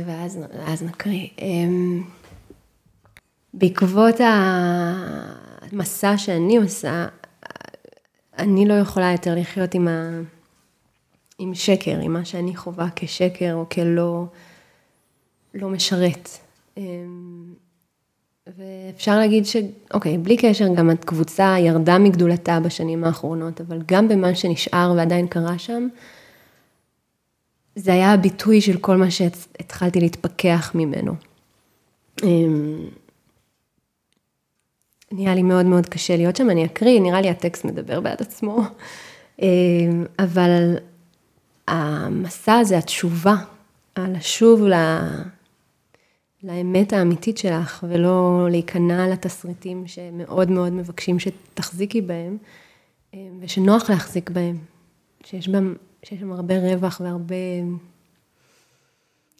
[0.06, 1.28] ואז, ואז נקריא.
[1.42, 2.04] אמ,
[3.54, 4.16] בעקבות
[5.72, 7.08] המסע שאני עושה,
[8.38, 10.22] אני לא יכולה יותר לחיות עם, ה...
[11.40, 14.26] עם שקר, עם מה שאני חווה כשקר או כלא
[15.54, 16.30] לא משרת.
[16.78, 17.54] אמ,
[18.58, 19.56] ואפשר להגיד ש...
[19.94, 25.58] אוקיי, בלי קשר, גם הקבוצה ירדה מגדולתה בשנים האחרונות, אבל גם במה שנשאר ועדיין קרה
[25.58, 25.88] שם,
[27.76, 31.14] זה היה הביטוי של כל מה שהתחלתי להתפכח ממנו.
[32.24, 32.90] אמ,
[35.12, 38.62] נהיה לי מאוד מאוד קשה להיות שם, אני אקריא, נראה לי הטקסט מדבר בעד עצמו,
[39.42, 40.76] אמ, אבל
[41.68, 43.36] המסע הזה, התשובה,
[43.98, 45.10] לשוב לה,
[46.44, 52.38] לאמת האמיתית שלך, ולא להיכנע לתסריטים שמאוד מאוד מבקשים שתחזיקי בהם,
[53.14, 54.58] אמ, ושנוח להחזיק בהם,
[55.24, 57.36] שיש בהם שיש שם הרבה רווח והרבה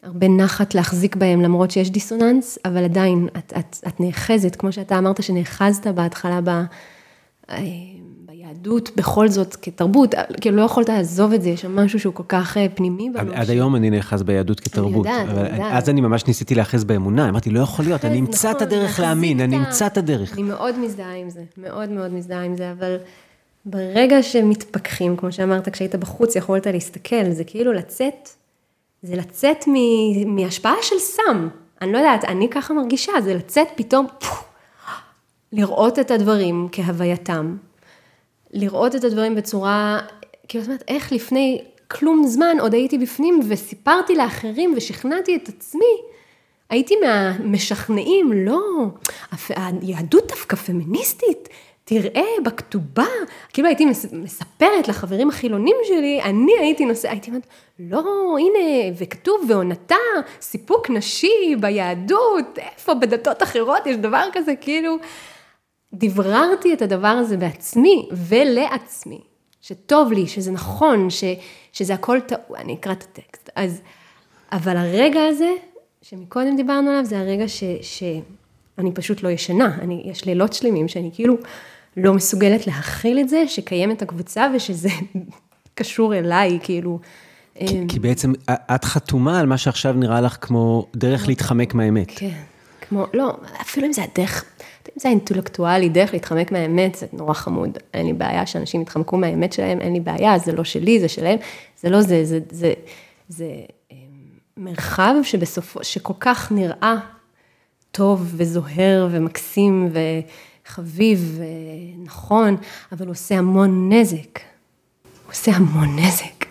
[0.04, 4.98] הרבה נחת להחזיק בהם, למרות שיש דיסוננס, אבל עדיין, את, את, את נאחזת, כמו שאתה
[4.98, 7.58] אמרת שנאחזת בהתחלה ב, אה,
[8.26, 12.24] ביהדות, בכל זאת, כתרבות, כאילו לא יכולת לעזוב את זה, יש שם משהו שהוא כל
[12.28, 13.32] כך אה, פנימי בנו.
[13.34, 13.50] עד ש...
[13.50, 15.06] היום אני נאחז ביהדות כתרבות.
[15.06, 15.74] אני יודעת, אני יודעת.
[15.74, 19.00] אז אני ממש ניסיתי להאחז באמונה, אמרתי, לא יכול להיות, אני אמצא נכון, את הדרך
[19.00, 20.34] להאמין, אני אמצא את הדרך.
[20.34, 22.98] אני מאוד מזדהה עם זה, מאוד מאוד מזדהה עם זה, אבל
[23.66, 28.30] ברגע שמתפכחים, כמו שאמרת, כשהיית בחוץ יכולת להסתכל, זה כאילו לצאת
[29.04, 29.76] זה לצאת מ,
[30.36, 31.50] מהשפעה של סם.
[31.82, 34.36] אני לא יודעת, אני ככה מרגישה, זה לצאת פתאום, פו,
[35.52, 37.58] לראות את הדברים כהווייתם,
[38.52, 40.00] לראות את הדברים בצורה,
[40.48, 45.98] כאילו, זאת אומרת, איך לפני כלום זמן עוד הייתי בפנים וסיפרתי לאחרים ושכנעתי את עצמי,
[46.70, 48.62] הייתי מהמשכנעים, לא,
[49.50, 51.50] היהדות דווקא פמיניסטית,
[51.92, 53.06] תראה בכתובה,
[53.54, 57.48] כאילו הייתי מספרת לחברים החילונים שלי, אני הייתי נושא, הייתי אומרת,
[57.80, 59.96] לא, הנה, וכתוב, ועונתה,
[60.42, 64.96] סיפוק נשי ביהדות, איפה בדתות אחרות יש דבר כזה, כאילו,
[65.94, 69.22] דבררתי את הדבר הזה בעצמי ולעצמי,
[69.62, 71.24] שטוב לי, שזה נכון, ש,
[71.74, 73.82] שזה הכל טעו, אני אקרא את הטקסט, אז,
[74.52, 75.54] אבל הרגע הזה,
[76.02, 77.64] שמקודם דיברנו עליו, זה הרגע ש...
[77.82, 78.04] ש
[78.78, 81.38] אני פשוט לא ישנה, אני, יש לילות שלמים שאני כאילו
[81.98, 84.90] לא מסוגלת להכיל את זה, שקיימת הקבוצה ושזה
[85.76, 87.00] קשור אליי, כאילו.
[87.56, 92.12] כי, אמ, כי בעצם את חתומה על מה שעכשיו נראה לך כמו דרך להתחמק מהאמת.
[92.16, 92.42] כן,
[92.82, 94.44] כמו, לא, אפילו אם זה הדרך,
[94.88, 97.78] אם זה האינטלקטואלי, דרך להתחמק מהאמת, זה נורא חמוד.
[97.94, 101.38] אין לי בעיה שאנשים יתחמקו מהאמת שלהם, אין לי בעיה, זה לא שלי, זה שלהם,
[101.82, 102.74] זה לא זה, זה, זה,
[103.28, 103.46] זה
[103.92, 103.98] אמ,
[104.58, 106.96] מרחב שבסופו, שכל כך נראה
[107.92, 110.00] טוב וזוהר ומקסים ו...
[110.66, 111.40] חביב
[111.98, 112.58] ונכון,
[112.92, 114.40] אבל הוא עושה המון נזק.
[115.24, 116.46] הוא עושה המון נזק.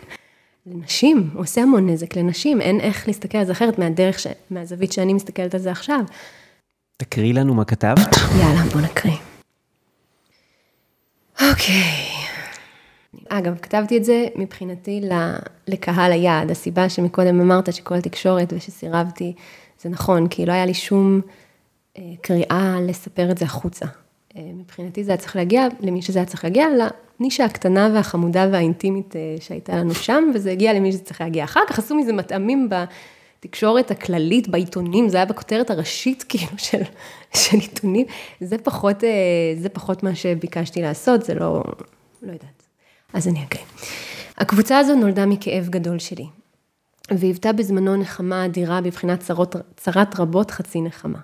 [0.66, 4.26] לנשים, הוא עושה המון נזק לנשים, אין איך להסתכל על זה אחרת מהדרך, ש...
[4.50, 6.00] מהזווית שאני מסתכלת על זה עכשיו.
[6.96, 8.16] תקריא לנו מה כתבת.
[8.38, 9.16] יאללה, בוא נקריא.
[11.50, 12.10] אוקיי.
[13.28, 15.00] אגב, כתבתי את זה מבחינתי
[15.68, 16.50] לקהל היעד.
[16.50, 19.32] הסיבה שמקודם אמרת שכל התקשורת ושסירבתי,
[19.82, 21.32] זה נכון, כי לא היה לי שום אה,
[22.22, 23.86] קריאה לספר את זה החוצה.
[24.36, 26.66] אה, מבחינתי זה היה צריך להגיע למי שזה היה צריך להגיע,
[27.20, 31.44] לנישה הקטנה והחמודה והאינטימית אה, שהייתה לנו שם, וזה הגיע למי שזה צריך להגיע.
[31.44, 36.82] אחר כך עשו מזה מטעמים בתקשורת הכללית, בעיתונים, זה היה בכותרת הראשית כאילו של,
[37.34, 38.06] של עיתונים,
[38.40, 39.10] זה פחות, אה,
[39.56, 41.64] זה פחות מה שביקשתי לעשות, זה לא,
[42.22, 42.62] לא יודעת.
[43.12, 43.64] אז אני אקריא.
[44.38, 46.26] הקבוצה הזו נולדה מכאב גדול שלי,
[47.10, 51.18] והיוותה בזמנו נחמה אדירה בבחינת צרות, צרת רבות חצי נחמה.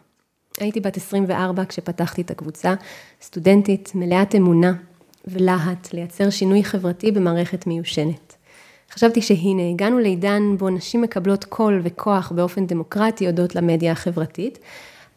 [0.61, 2.75] הייתי בת 24 כשפתחתי את הקבוצה,
[3.23, 4.73] סטודנטית, מלאת אמונה
[5.25, 8.37] ולהט לייצר שינוי חברתי במערכת מיושנת.
[8.93, 14.59] חשבתי שהנה, הגענו לעידן בו נשים מקבלות קול וכוח באופן דמוקרטי הודות למדיה החברתית,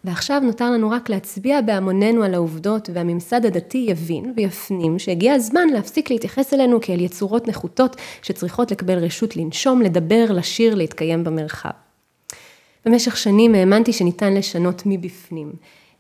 [0.04, 6.12] ועכשיו נותר לנו רק להצביע בהמוננו על העובדות, והממסד הדתי יבין ויפנים שהגיע הזמן להפסיק
[6.12, 11.89] להתייחס אלינו כאל יצורות נחותות שצריכות לקבל רשות לנשום, לדבר, לשיר, להתקיים במרחב.
[12.86, 15.52] במשך שנים האמנתי שניתן לשנות מבפנים,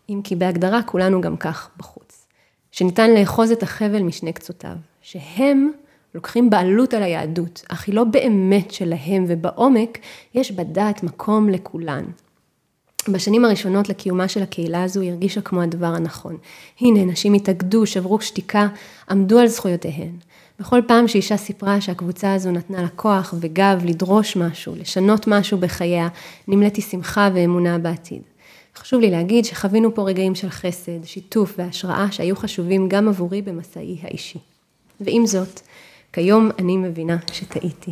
[0.09, 2.27] אם כי בהגדרה כולנו גם כך בחוץ.
[2.71, 5.71] שניתן לאחוז את החבל משני קצותיו, שהם
[6.15, 9.97] לוקחים בעלות על היהדות, אך היא לא באמת שלהם, ובעומק
[10.33, 12.05] יש בדעת מקום לכולן.
[13.07, 16.37] בשנים הראשונות לקיומה של הקהילה הזו היא הרגישה כמו הדבר הנכון.
[16.79, 18.67] הנה, נשים התאגדו, שברו שתיקה,
[19.09, 20.11] עמדו על זכויותיהן.
[20.59, 26.07] בכל פעם שאישה סיפרה שהקבוצה הזו נתנה לה כוח וגב לדרוש משהו, לשנות משהו בחייה,
[26.47, 28.21] נמלאתי שמחה ואמונה בעתיד.
[28.75, 33.97] חשוב לי להגיד שחווינו פה רגעים של חסד, שיתוף והשראה שהיו חשובים גם עבורי במסעי
[34.01, 34.39] האישי.
[35.01, 35.59] ועם זאת,
[36.13, 37.91] כיום אני מבינה שטעיתי.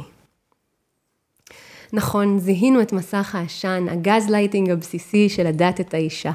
[1.94, 6.32] נכון, זיהינו את מסך העשן, הגז לייטינג הבסיסי של לדעת את האישה.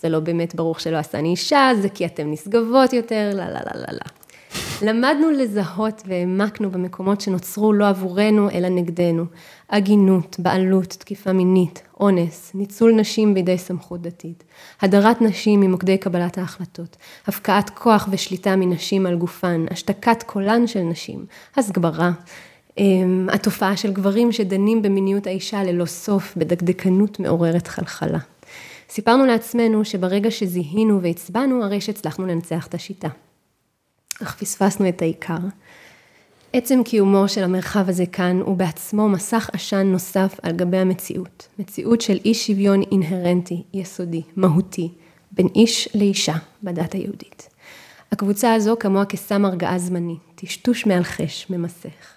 [0.00, 3.80] זה לא באמת ברור שלא עשני אישה, זה כי אתן נשגבות יותר, לא, לא, לא,
[3.80, 4.19] לא, לא.
[4.82, 9.24] למדנו לזהות והעמקנו במקומות שנוצרו לא עבורנו, אלא נגדנו.
[9.68, 14.44] עגינות, בעלות, תקיפה מינית, אונס, ניצול נשים בידי סמכות דתית,
[14.82, 21.26] הדרת נשים ממוקדי קבלת ההחלטות, הפקעת כוח ושליטה מנשים על גופן, השתקת קולן של נשים,
[21.56, 22.10] הסגברה,
[22.78, 28.18] אמ, התופעה של גברים שדנים במיניות האישה ללא סוף, בדקדקנות מעוררת חלחלה.
[28.90, 33.08] סיפרנו לעצמנו שברגע שזיהינו והצבענו, הרי שהצלחנו לנצח את השיטה.
[34.22, 35.38] אך פספסנו את העיקר.
[36.52, 41.48] עצם קיומו של המרחב הזה כאן הוא בעצמו מסך עשן נוסף על גבי המציאות.
[41.58, 44.88] מציאות של אי שוויון אינהרנטי, יסודי, מהותי,
[45.32, 47.48] בין איש לאישה בדת היהודית.
[48.12, 52.14] הקבוצה הזו כמוה כסם הרגעה זמני, טשטוש מאלחש, ממסך.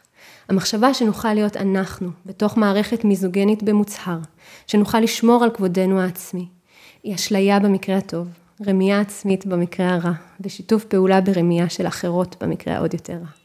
[0.50, 4.20] המחשבה שנוכל להיות אנחנו, בתוך מערכת מיזוגנית במוצהר,
[4.68, 6.48] שנוכל לשמור על כבודנו העצמי,
[7.04, 8.28] היא אשליה במקרה הטוב,
[8.68, 10.12] רמייה עצמית במקרה הרע,
[10.42, 13.44] ושיתוף פעולה ברמייה של אחרות במקרה העוד יותר רע.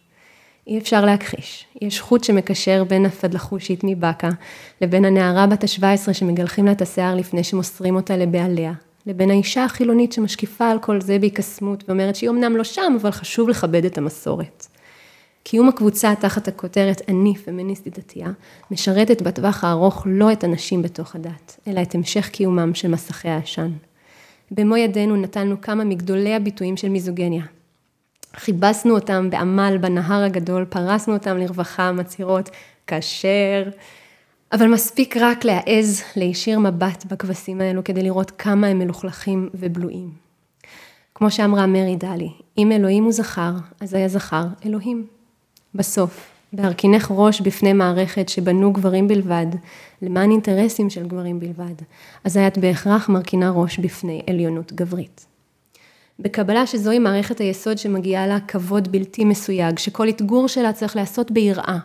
[0.67, 1.67] אי אפשר להכחיש.
[1.83, 4.31] יש חוט שמקשר בין הפדלחושית מבאקה
[4.81, 8.73] לבין הנערה בת ה-17 שמגלחים לה את השיער לפני שמוסרים אותה לבעליה,
[9.07, 13.49] לבין האישה החילונית שמשקיפה על כל זה בהיקסמות ואומרת שהיא אמנם לא שם, אבל חשוב
[13.49, 14.67] לכבד את המסורת.
[15.43, 18.31] קיום הקבוצה תחת הכותרת אני פמיניסטית דתייה,
[18.71, 23.71] משרתת בטווח הארוך לא את הנשים בתוך הדת, אלא את המשך קיומם של מסכי העשן.
[24.51, 27.43] במו ידינו נטלנו כמה מגדולי הביטויים של מיזוגניה.
[28.37, 32.51] חיבסנו אותם בעמל בנהר הגדול, פרסנו אותם לרווחה, מצהירות,
[32.87, 33.63] כשר,
[34.53, 40.11] אבל מספיק רק להעז להישיר מבט בכבשים האלו כדי לראות כמה הם מלוכלכים ובלויים.
[41.15, 45.07] כמו שאמרה מרי דלי, אם אלוהים הוא זכר, אז היה זכר אלוהים.
[45.75, 49.47] בסוף, בהרכינך ראש בפני מערכת שבנו גברים בלבד,
[50.03, 51.75] למען אינטרסים של גברים בלבד,
[52.25, 55.27] אז היית בהכרח מרכינה ראש בפני עליונות גברית.
[56.19, 61.79] בקבלה שזוהי מערכת היסוד שמגיעה לה כבוד בלתי מסויג, שכל אתגור שלה צריך להיעשות ביראה.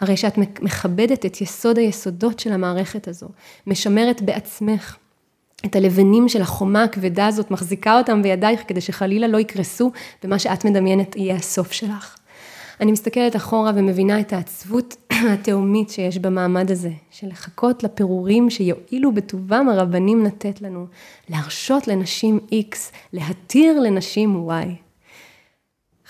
[0.00, 3.28] הרי שאת מכבדת את יסוד היסודות של המערכת הזו,
[3.66, 4.96] משמרת בעצמך
[5.64, 9.92] את הלבנים של החומה הכבדה הזאת, מחזיקה אותם בידייך כדי שחלילה לא יקרסו,
[10.24, 12.16] ומה שאת מדמיינת יהיה הסוף שלך.
[12.80, 14.96] אני מסתכלת אחורה ומבינה את העצבות
[15.32, 20.86] התהומית שיש במעמד הזה, של לחכות לפירורים שיועילו בטובם הרבנים לתת לנו,
[21.28, 22.76] להרשות לנשים X,
[23.12, 24.87] להתיר לנשים Y.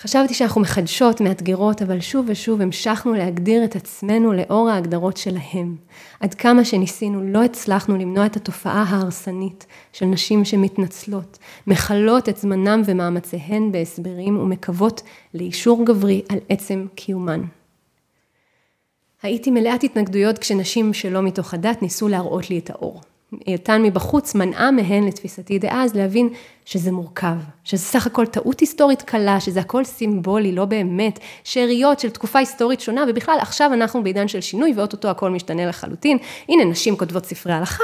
[0.01, 5.75] חשבתי שאנחנו מחדשות, מאתגרות, אבל שוב ושוב המשכנו להגדיר את עצמנו לאור ההגדרות שלהם.
[6.19, 11.37] עד כמה שניסינו, לא הצלחנו למנוע את התופעה ההרסנית של נשים שמתנצלות,
[11.67, 15.01] מכלות את זמנם ומאמציהן בהסברים ומקוות
[15.33, 17.41] לאישור גברי על עצם קיומן.
[19.21, 23.01] הייתי מלאת התנגדויות כשנשים שלא מתוך הדת ניסו להראות לי את האור.
[23.45, 26.29] היותן מבחוץ מנעה מהן, לתפיסתי דאז, להבין
[26.65, 32.09] שזה מורכב, שזה סך הכל טעות היסטורית קלה, שזה הכל סימבולי, לא באמת, שאריות של
[32.09, 36.17] תקופה היסטורית שונה, ובכלל עכשיו אנחנו בעידן של שינוי ואו-טו-טו הכל משתנה לחלוטין.
[36.49, 37.83] הנה, נשים כותבות ספרי הלכה.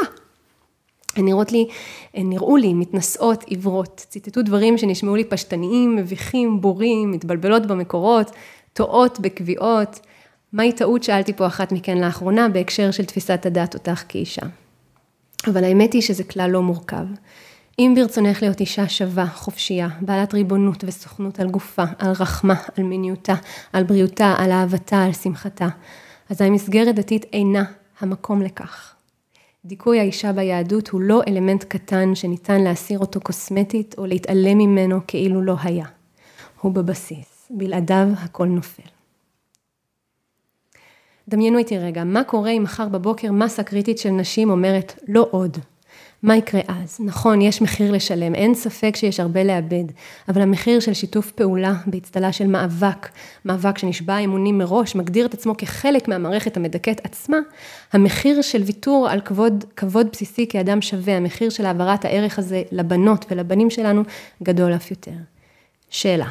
[1.16, 1.68] הן נראות לי,
[2.14, 8.32] הן נראו לי מתנשאות עיוורות, ציטטו דברים שנשמעו לי פשטניים, מביכים, בורים, מתבלבלות במקורות,
[8.74, 10.00] טועות בקביעות.
[10.54, 14.46] מהי טעות, שאלתי פה אחת מכן לאחרונה, בהקשר של תפיסת הדת אותך כאישה.
[15.50, 17.06] אבל האמת היא שזה כלל לא מורכב.
[17.80, 23.36] אם ברצונך להיות אישה שווה, חופשייה, בעלת ריבונות וסוכנות על גופה, על רחמה, על מיניותה,
[23.74, 25.68] על בריאותה, על אהבתה, על שמחתה,
[26.30, 27.64] אז המסגרת דתית אינה
[28.00, 28.96] המקום לכך.
[29.66, 35.42] דיכוי האישה ביהדות הוא לא אלמנט קטן שניתן להסיר אותו קוסמטית או להתעלם ממנו כאילו
[35.42, 35.86] לא היה.
[36.62, 38.95] הוא בבסיס, בלעדיו הכל נופל.
[41.30, 45.58] דמיינו איתי רגע, מה קורה אם מחר בבוקר מסה קריטית של נשים אומרת לא עוד?
[46.24, 46.98] מה יקרה אז?
[47.00, 49.84] נכון, יש מחיר לשלם, אין ספק שיש הרבה לאבד,
[50.30, 53.10] אבל המחיר של שיתוף פעולה באצטלה של מאבק,
[53.46, 57.38] מאבק שנשבע אמונים מראש, מגדיר את עצמו כחלק מהמערכת המדכאת עצמה,
[57.94, 63.26] המחיר של ויתור על כבוד, כבוד בסיסי כאדם שווה, המחיר של העברת הערך הזה לבנות
[63.32, 64.04] ולבנים שלנו,
[64.44, 65.12] גדול אף יותר.
[65.90, 66.28] שאלה,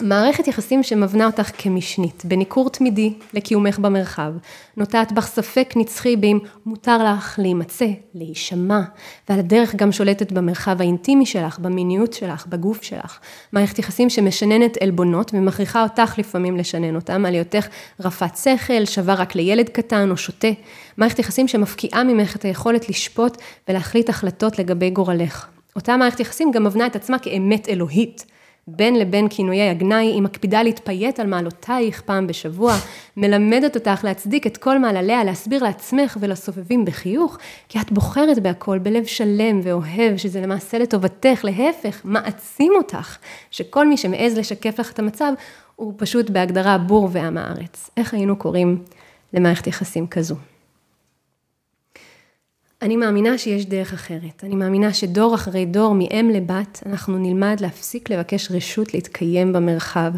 [0.00, 4.32] מערכת יחסים שמבנה אותך כמשנית, בניכור תמידי לקיומך במרחב,
[4.76, 8.80] נוטעת בך ספק נצחי באם מותר לך להימצא, להישמע,
[9.28, 13.18] ועל הדרך גם שולטת במרחב האינטימי שלך, במיניות שלך, בגוף שלך.
[13.52, 17.66] מערכת יחסים שמשננת עלבונות ומכריחה אותך לפעמים לשנן אותם, על היותך
[18.00, 20.48] רפת שכל, שווה רק לילד קטן או שוטה.
[20.96, 23.36] מערכת יחסים שמפקיעה ממך את היכולת לשפוט
[23.68, 25.46] ולהחליט החלטות לגבי גורלך.
[25.76, 28.37] אותה מערכת יחסים גם מבנה את עצמה כאמת אלוהית.
[28.76, 32.74] בין לבין כינויי הגנאי, היא מקפידה להתפייט על מעלותייך פעם בשבוע,
[33.16, 37.38] מלמדת אותך להצדיק את כל מעלליה, להסביר לעצמך ולסובבים בחיוך,
[37.68, 43.16] כי את בוחרת בהכל בלב שלם ואוהב, שזה למעשה לטובתך, להפך, מעצים אותך,
[43.50, 45.32] שכל מי שמעז לשקף לך את המצב,
[45.76, 47.90] הוא פשוט בהגדרה בור ועם הארץ.
[47.96, 48.82] איך היינו קוראים
[49.32, 50.34] למערכת יחסים כזו?
[52.82, 54.44] אני מאמינה שיש דרך אחרת.
[54.44, 60.12] אני מאמינה שדור אחרי דור, מאם לבת, אנחנו נלמד להפסיק לבקש רשות להתקיים במרחב.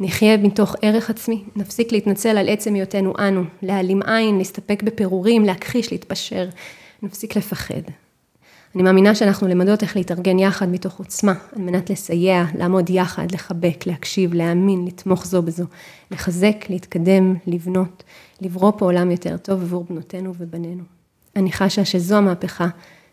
[0.00, 5.92] נחיה מתוך ערך עצמי, נפסיק להתנצל על עצם היותנו אנו, להעלים עין, להסתפק בפירורים, להכחיש,
[5.92, 6.48] להתפשר.
[7.02, 7.82] נפסיק לפחד.
[8.74, 13.86] אני מאמינה שאנחנו למדות איך להתארגן יחד מתוך עוצמה, על מנת לסייע, לעמוד יחד, לחבק,
[13.86, 15.64] להקשיב, להאמין, לתמוך זו בזו,
[16.10, 18.02] לחזק, להתקדם, לבנות,
[18.40, 21.03] לברוא פה עולם יותר טוב עבור בנותינו ובנינו.
[21.36, 22.68] אני חשה שזו המהפכה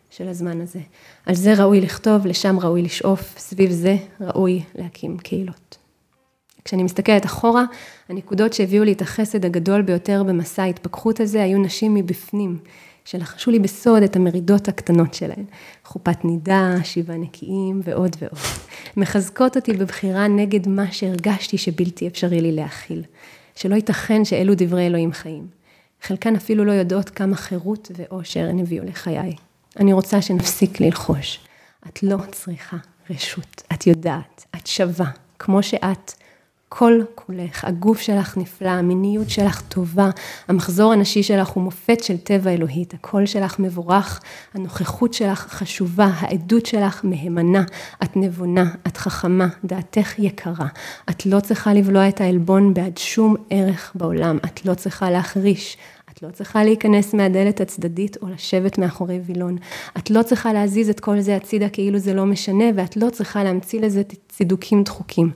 [0.10, 0.80] של הזמן הזה.
[1.26, 5.78] על זה ראוי לכתוב, לשם ראוי לשאוף, סביב זה ראוי להקים קהילות.
[6.66, 7.64] כשאני מסתכלת אחורה,
[8.10, 12.60] הנקודות שהביאו לי את החסד הגדול ביותר במסע ההתפכחות הזה, היו נשים מבפנים,
[13.06, 15.46] שלחשו לי בסוד את המרידות הקטנות שלהן.
[15.86, 18.40] חופת נידה, שבעה נקיים ועוד ועוד.
[18.98, 23.04] מחזקות אותי בבחירה נגד מה שהרגשתי שבלתי אפשרי לי להכיל.
[23.56, 25.61] שלא ייתכן שאלו דברי אלוהים חיים.
[26.02, 29.36] חלקן אפילו לא יודעות כמה חירות ואושר הן הביאו לחיי.
[29.80, 31.40] אני רוצה שנפסיק ללחוש.
[31.88, 32.78] את לא צריכה
[33.10, 36.14] רשות, את יודעת, את שווה, כמו שאת.
[36.74, 40.10] כל כולך, הגוף שלך נפלא, המיניות שלך טובה,
[40.48, 44.22] המחזור הנשי שלך הוא מופת של טבע אלוהית, הקול שלך מבורך,
[44.54, 47.64] הנוכחות שלך חשובה, העדות שלך מהימנה,
[48.04, 50.68] את נבונה, את חכמה, דעתך יקרה,
[51.10, 55.78] את לא צריכה לבלוע את העלבון בעד שום ערך בעולם, את לא צריכה להחריש,
[56.12, 59.58] את לא צריכה להיכנס מהדלת הצדדית או לשבת מאחורי וילון.
[59.98, 63.44] את לא צריכה להזיז את כל זה הצידה כאילו זה לא משנה, ואת לא צריכה
[63.44, 65.32] להמציא לזה צידוקים דחוקים.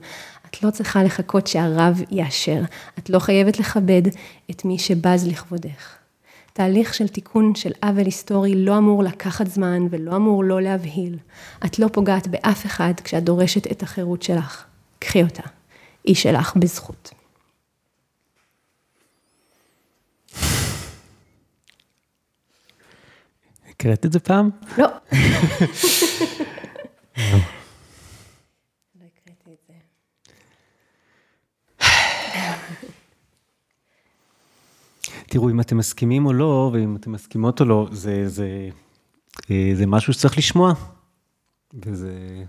[0.56, 2.60] את לא צריכה לחכות שהרב יאשר.
[2.98, 4.02] את לא חייבת לכבד
[4.50, 5.96] את מי שבז לכבודך.
[6.52, 11.18] תהליך של תיקון של עוול היסטורי לא אמור לקחת זמן ולא אמור לא להבהיל.
[11.64, 14.64] את לא פוגעת באף אחד כשאת דורשת את החירות שלך.
[14.98, 15.42] קחי אותה.
[16.04, 17.10] היא שלך בזכות.
[23.70, 24.50] הקראת את זה פעם?
[24.78, 24.88] לא.
[35.28, 38.68] תראו, אם אתם מסכימים או לא, ואם אתם מסכימות או לא, זה, זה,
[39.50, 40.72] אה, זה משהו שצריך לשמוע.
[41.84, 42.44] וזה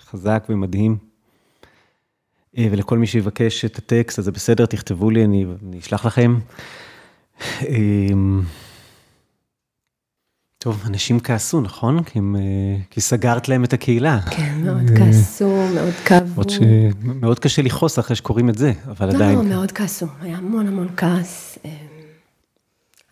[0.00, 0.96] חזק ומדהים.
[2.58, 6.38] אה, ולכל מי שיבקש את הטקסט, אז זה בסדר, תכתבו לי, אני, אני אשלח לכם.
[10.62, 12.02] אה, טוב, אנשים כעסו, נכון?
[12.02, 12.36] כי, הם,
[12.90, 14.20] כי סגרת להם את הקהילה.
[14.30, 16.42] כן, מאוד כעסו, מאוד כאבו.
[17.04, 19.38] מאוד קשה לכעוס אחרי שקוראים את זה, אבל לא, עדיין.
[19.38, 21.58] לא, מאוד כעסו, היה המון המון כעס.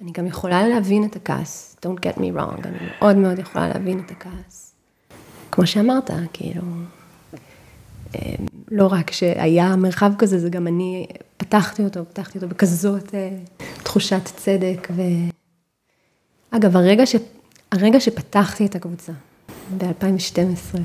[0.00, 4.02] אני גם יכולה להבין את הכעס, don't get me wrong, אני מאוד מאוד יכולה להבין
[4.06, 4.72] את הכעס.
[5.52, 6.62] כמו שאמרת, כאילו,
[8.14, 8.20] אמ,
[8.70, 13.30] לא רק שהיה מרחב כזה, זה גם אני פתחתי אותו, פתחתי אותו בכזאת אה,
[13.82, 14.88] תחושת צדק.
[14.96, 15.02] ו...
[16.50, 17.14] אגב, הרגע, ש...
[17.72, 19.12] הרגע שפתחתי את הקבוצה,
[19.78, 20.78] ב-2012,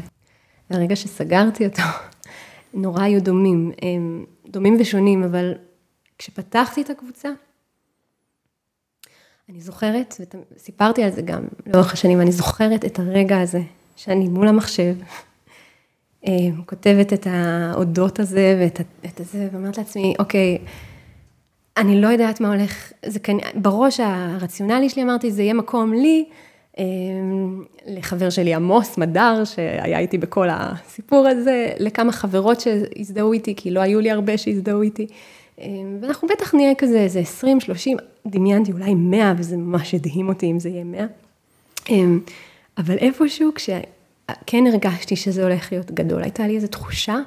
[0.70, 1.82] והרגע שסגרתי אותו,
[2.74, 3.72] נורא היו דומים,
[4.48, 5.54] דומים ושונים, אבל
[6.18, 7.30] כשפתחתי את הקבוצה,
[9.50, 10.16] אני זוכרת,
[10.56, 13.62] וסיפרתי על זה גם לאורך השנים, אני זוכרת את הרגע הזה,
[13.96, 14.96] שאני מול המחשב,
[16.28, 16.34] אה,
[16.66, 18.70] כותבת את האודות הזה
[19.04, 20.58] ואת זה, ואומרת לעצמי, אוקיי,
[21.78, 26.26] אני לא יודעת מה הולך, זה כאן, בראש הרציונלי שלי אמרתי, זה יהיה מקום לי,
[27.88, 33.80] לחבר שלי עמוס מדר, שהיה איתי בכל הסיפור הזה, לכמה חברות שהזדהו איתי, כי לא
[33.80, 35.08] היו לי הרבה שהזדהו איתי.
[35.62, 37.98] אמ, ואנחנו בטח נהיה כזה איזה 20, 30,
[38.28, 41.06] דמיינתי אולי 100, וזה ממש הדהים אותי אם זה יהיה 100.
[41.90, 42.20] אמ,
[42.78, 47.18] אבל איפשהו, כשכן הרגשתי שזה הולך להיות גדול, הייתה לי איזו תחושה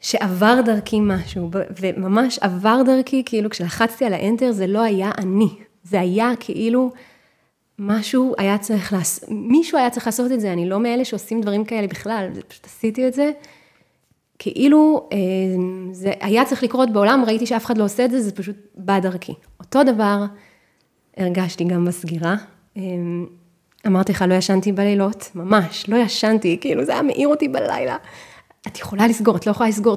[0.00, 1.50] שעבר דרכי משהו,
[1.80, 5.48] וממש עבר דרכי, כאילו כשלחצתי על האנטר זה לא היה אני,
[5.84, 6.90] זה היה כאילו
[7.78, 11.64] משהו היה צריך לעשות, מישהו היה צריך לעשות את זה, אני לא מאלה שעושים דברים
[11.64, 13.30] כאלה בכלל, פשוט עשיתי את זה.
[14.38, 15.18] כאילו אה,
[15.92, 18.98] זה היה צריך לקרות בעולם, ראיתי שאף אחד לא עושה את זה, זה פשוט בא
[18.98, 19.34] דרכי.
[19.60, 20.24] אותו דבר
[21.16, 22.34] הרגשתי גם בסגירה.
[22.76, 22.82] אה,
[23.86, 27.96] אמרתי לך, לא ישנתי בלילות, ממש, לא ישנתי, כאילו זה היה מעיר אותי בלילה.
[28.66, 29.96] את יכולה לסגור, את לא יכולה לסגור.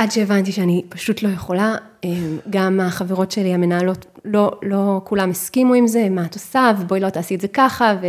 [0.00, 1.74] עד שהבנתי שאני פשוט לא יכולה,
[2.04, 2.10] אה,
[2.50, 7.10] גם החברות שלי, המנהלות, לא, לא כולם הסכימו עם זה, מה את עושה, ובואי לא
[7.10, 8.06] תעשי את זה ככה, ו...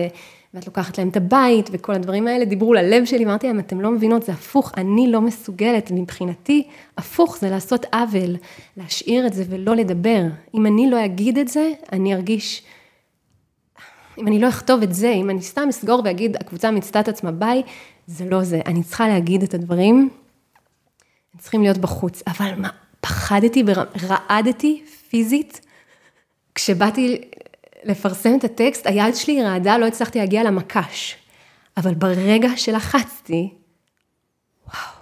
[0.53, 3.91] ואת לוקחת להם את הבית, וכל הדברים האלה דיברו ללב שלי, אמרתי להם, אתם לא
[3.91, 6.67] מבינות, זה הפוך, אני לא מסוגלת, מבחינתי,
[6.97, 8.35] הפוך זה לעשות עוול,
[8.77, 10.21] להשאיר את זה ולא לדבר.
[10.55, 12.63] אם אני לא אגיד את זה, אני ארגיש,
[14.17, 17.31] אם אני לא אכתוב את זה, אם אני סתם אסגור ואגיד, הקבוצה מיצתה את עצמה
[17.31, 17.61] ביי,
[18.07, 18.61] זה לא זה.
[18.65, 20.09] אני צריכה להגיד את הדברים,
[21.34, 22.23] הם צריכים להיות בחוץ.
[22.27, 22.69] אבל מה,
[23.01, 23.63] פחדתי,
[24.07, 25.61] רעדתי פיזית,
[26.55, 27.21] כשבאתי
[27.84, 31.17] לפרסם את הטקסט, היד שלי רעדה, לא הצלחתי להגיע למקש.
[31.77, 33.53] אבל ברגע שלחצתי,
[34.67, 35.01] וואו,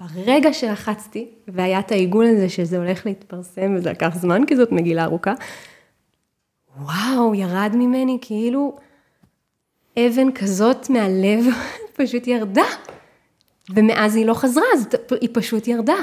[0.00, 5.04] ברגע שלחצתי, והיה את העיגול הזה שזה הולך להתפרסם, וזה לקח זמן, כי זאת מגילה
[5.04, 5.34] ארוכה,
[6.80, 8.76] וואו, ירד ממני כאילו
[9.98, 11.44] אבן כזאת מהלב,
[11.98, 12.66] פשוט ירדה.
[13.74, 14.88] ומאז היא לא חזרה, אז
[15.20, 15.96] היא פשוט ירדה.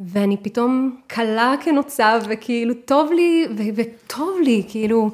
[0.00, 5.10] ואני פתאום קלה כנוצה, וכאילו טוב לי, ו- וטוב לי, כאילו,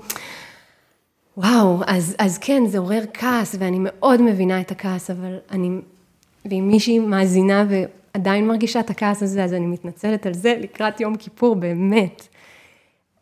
[1.36, 5.70] וואו, אז, אז כן, זה עורר כעס, ואני מאוד מבינה את הכעס, אבל אני
[6.50, 11.16] ואם מישהי מאזינה ועדיין מרגישה את הכעס הזה, אז אני מתנצלת על זה לקראת יום
[11.16, 12.28] כיפור, באמת,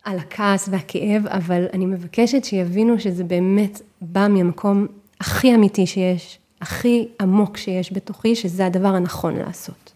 [0.05, 4.86] על הכעס והכאב, אבל אני מבקשת שיבינו שזה באמת בא מהמקום
[5.20, 9.93] הכי אמיתי שיש, הכי עמוק שיש בתוכי, שזה הדבר הנכון לעשות.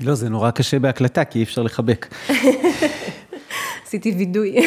[0.00, 2.14] לא, זה נורא קשה בהקלטה, כי אי אפשר לחבק.
[3.86, 4.56] עשיתי וידוי.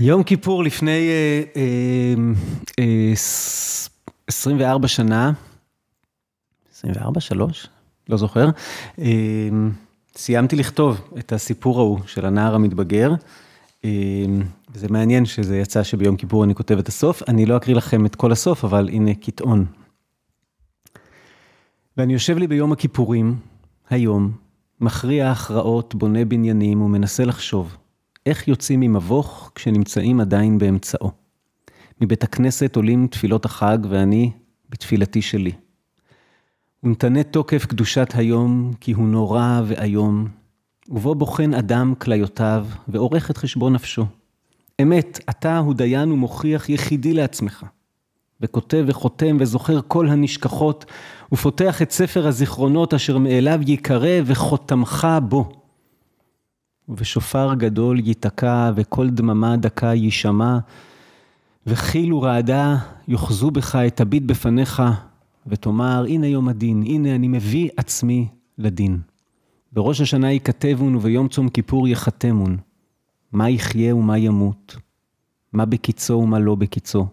[0.00, 2.14] יום כיפור לפני אה, אה,
[2.78, 3.12] אה,
[4.26, 5.32] 24 שנה,
[6.74, 7.68] 24, 3?
[8.08, 8.48] לא זוכר,
[8.98, 9.48] אה,
[10.16, 13.12] סיימתי לכתוב את הסיפור ההוא של הנער המתבגר.
[13.84, 13.90] אה,
[14.74, 17.22] זה מעניין שזה יצא שביום כיפור אני כותב את הסוף.
[17.28, 19.66] אני לא אקריא לכם את כל הסוף, אבל הנה קטעון.
[21.96, 23.36] ואני יושב לי ביום הכיפורים,
[23.90, 24.32] היום,
[24.80, 27.76] מכריע הכרעות, בונה בניינים ומנסה לחשוב,
[28.26, 31.10] איך יוצאים ממבוך כשנמצאים עדיין באמצעו.
[32.00, 34.30] מבית הכנסת עולים תפילות החג ואני
[34.70, 35.52] בתפילתי שלי.
[36.82, 40.28] ונתנה תוקף קדושת היום, כי הוא נורא ואיום,
[40.90, 44.06] ובו בוחן אדם כליותיו ועורך את חשבון נפשו.
[44.82, 47.64] אמת, אתה הוא דיין ומוכיח יחידי לעצמך.
[48.40, 50.84] וכותב וחותם וזוכר כל הנשכחות,
[51.32, 55.52] ופותח את ספר הזיכרונות אשר מאליו ייקרא וחותמך בו.
[56.88, 60.58] ובשופר גדול ייתקע, וקול דממה דקה יישמע,
[61.66, 62.76] וחיל ורעדה
[63.08, 64.82] יאחזו בך, את הביט בפניך,
[65.46, 68.28] ותאמר, הנה יום הדין, הנה אני מביא עצמי
[68.58, 69.09] לדין.
[69.72, 72.56] בראש השנה ייכתבון, וביום צום כיפור ייחתמון.
[73.32, 74.76] מה יחיה ומה ימות,
[75.52, 77.06] מה בקיצו ומה לא בקיצו.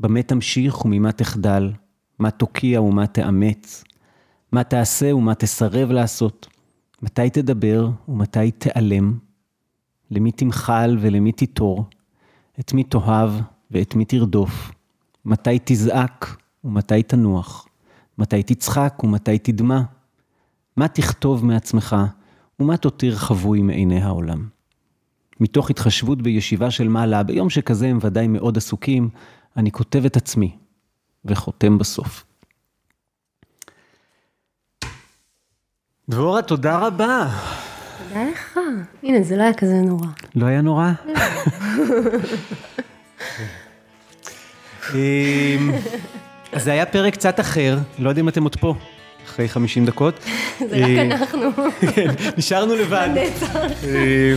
[0.00, 1.72] במה תמשיך וממה תחדל,
[2.18, 3.84] מה תוקיע ומה תאמץ,
[4.52, 6.46] מה תעשה ומה תסרב לעשות,
[7.02, 9.18] מתי תדבר ומתי תיעלם,
[10.10, 11.84] למי תמחל ולמי תיטור,
[12.60, 13.30] את מי תאהב
[13.70, 14.70] ואת מי תרדוף,
[15.24, 17.66] מתי תזעק ומתי תנוח,
[18.18, 19.82] מתי תצחק ומתי תדמע,
[20.76, 21.96] מה תכתוב מעצמך
[22.60, 24.48] ומה תותיר חבוי מעיני העולם.
[25.40, 29.08] מתוך התחשבות בישיבה של מעלה, ביום שכזה הם ודאי מאוד עסוקים,
[29.56, 30.56] אני כותב את עצמי
[31.24, 32.24] וחותם בסוף.
[36.08, 37.28] דבורה, תודה רבה.
[38.08, 38.58] תודה לך.
[39.02, 40.06] הנה, זה לא היה כזה נורא.
[40.34, 40.90] לא היה נורא?
[44.94, 45.70] אמ,
[46.52, 48.74] אז זה היה פרק קצת אחר, לא יודע אם אתם עוד פה,
[49.36, 50.14] אחרי 50 דקות.
[50.58, 51.40] זה רק אה, אנחנו.
[51.94, 53.08] כן, נשארנו לבד.
[53.84, 54.34] אה,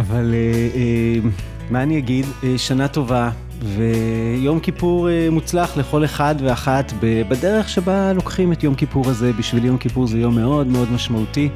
[0.00, 1.28] אבל אה,
[1.70, 2.26] מה אני אגיד?
[2.56, 3.30] שנה טובה
[3.62, 9.32] ויום כיפור מוצלח לכל אחד ואחת בדרך שבה לוקחים את יום כיפור הזה.
[9.32, 11.48] בשבילי יום כיפור זה יום מאוד מאוד משמעותי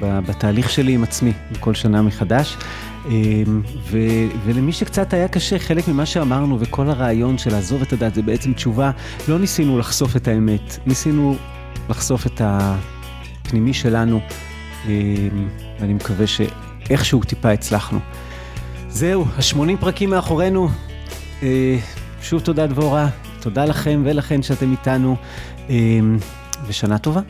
[0.00, 2.56] בתהליך שלי עם עצמי, בכל שנה מחדש.
[3.06, 3.42] אה,
[3.90, 8.22] ו- ולמי שקצת היה קשה, חלק ממה שאמרנו וכל הרעיון של לעזוב את הדת זה
[8.22, 8.90] בעצם תשובה,
[9.28, 11.36] לא ניסינו לחשוף את האמת, ניסינו
[11.88, 14.20] לחשוף את הפנימי שלנו.
[14.88, 14.92] אה,
[15.80, 17.98] ואני מקווה שאיכשהו טיפה הצלחנו.
[18.88, 20.68] זהו, ה-80 פרקים מאחורינו.
[21.42, 21.78] אה,
[22.22, 23.08] שוב תודה דבורה,
[23.40, 25.16] תודה לכם ולכן שאתם איתנו,
[25.70, 25.76] אה,
[26.66, 27.20] ושנה טובה.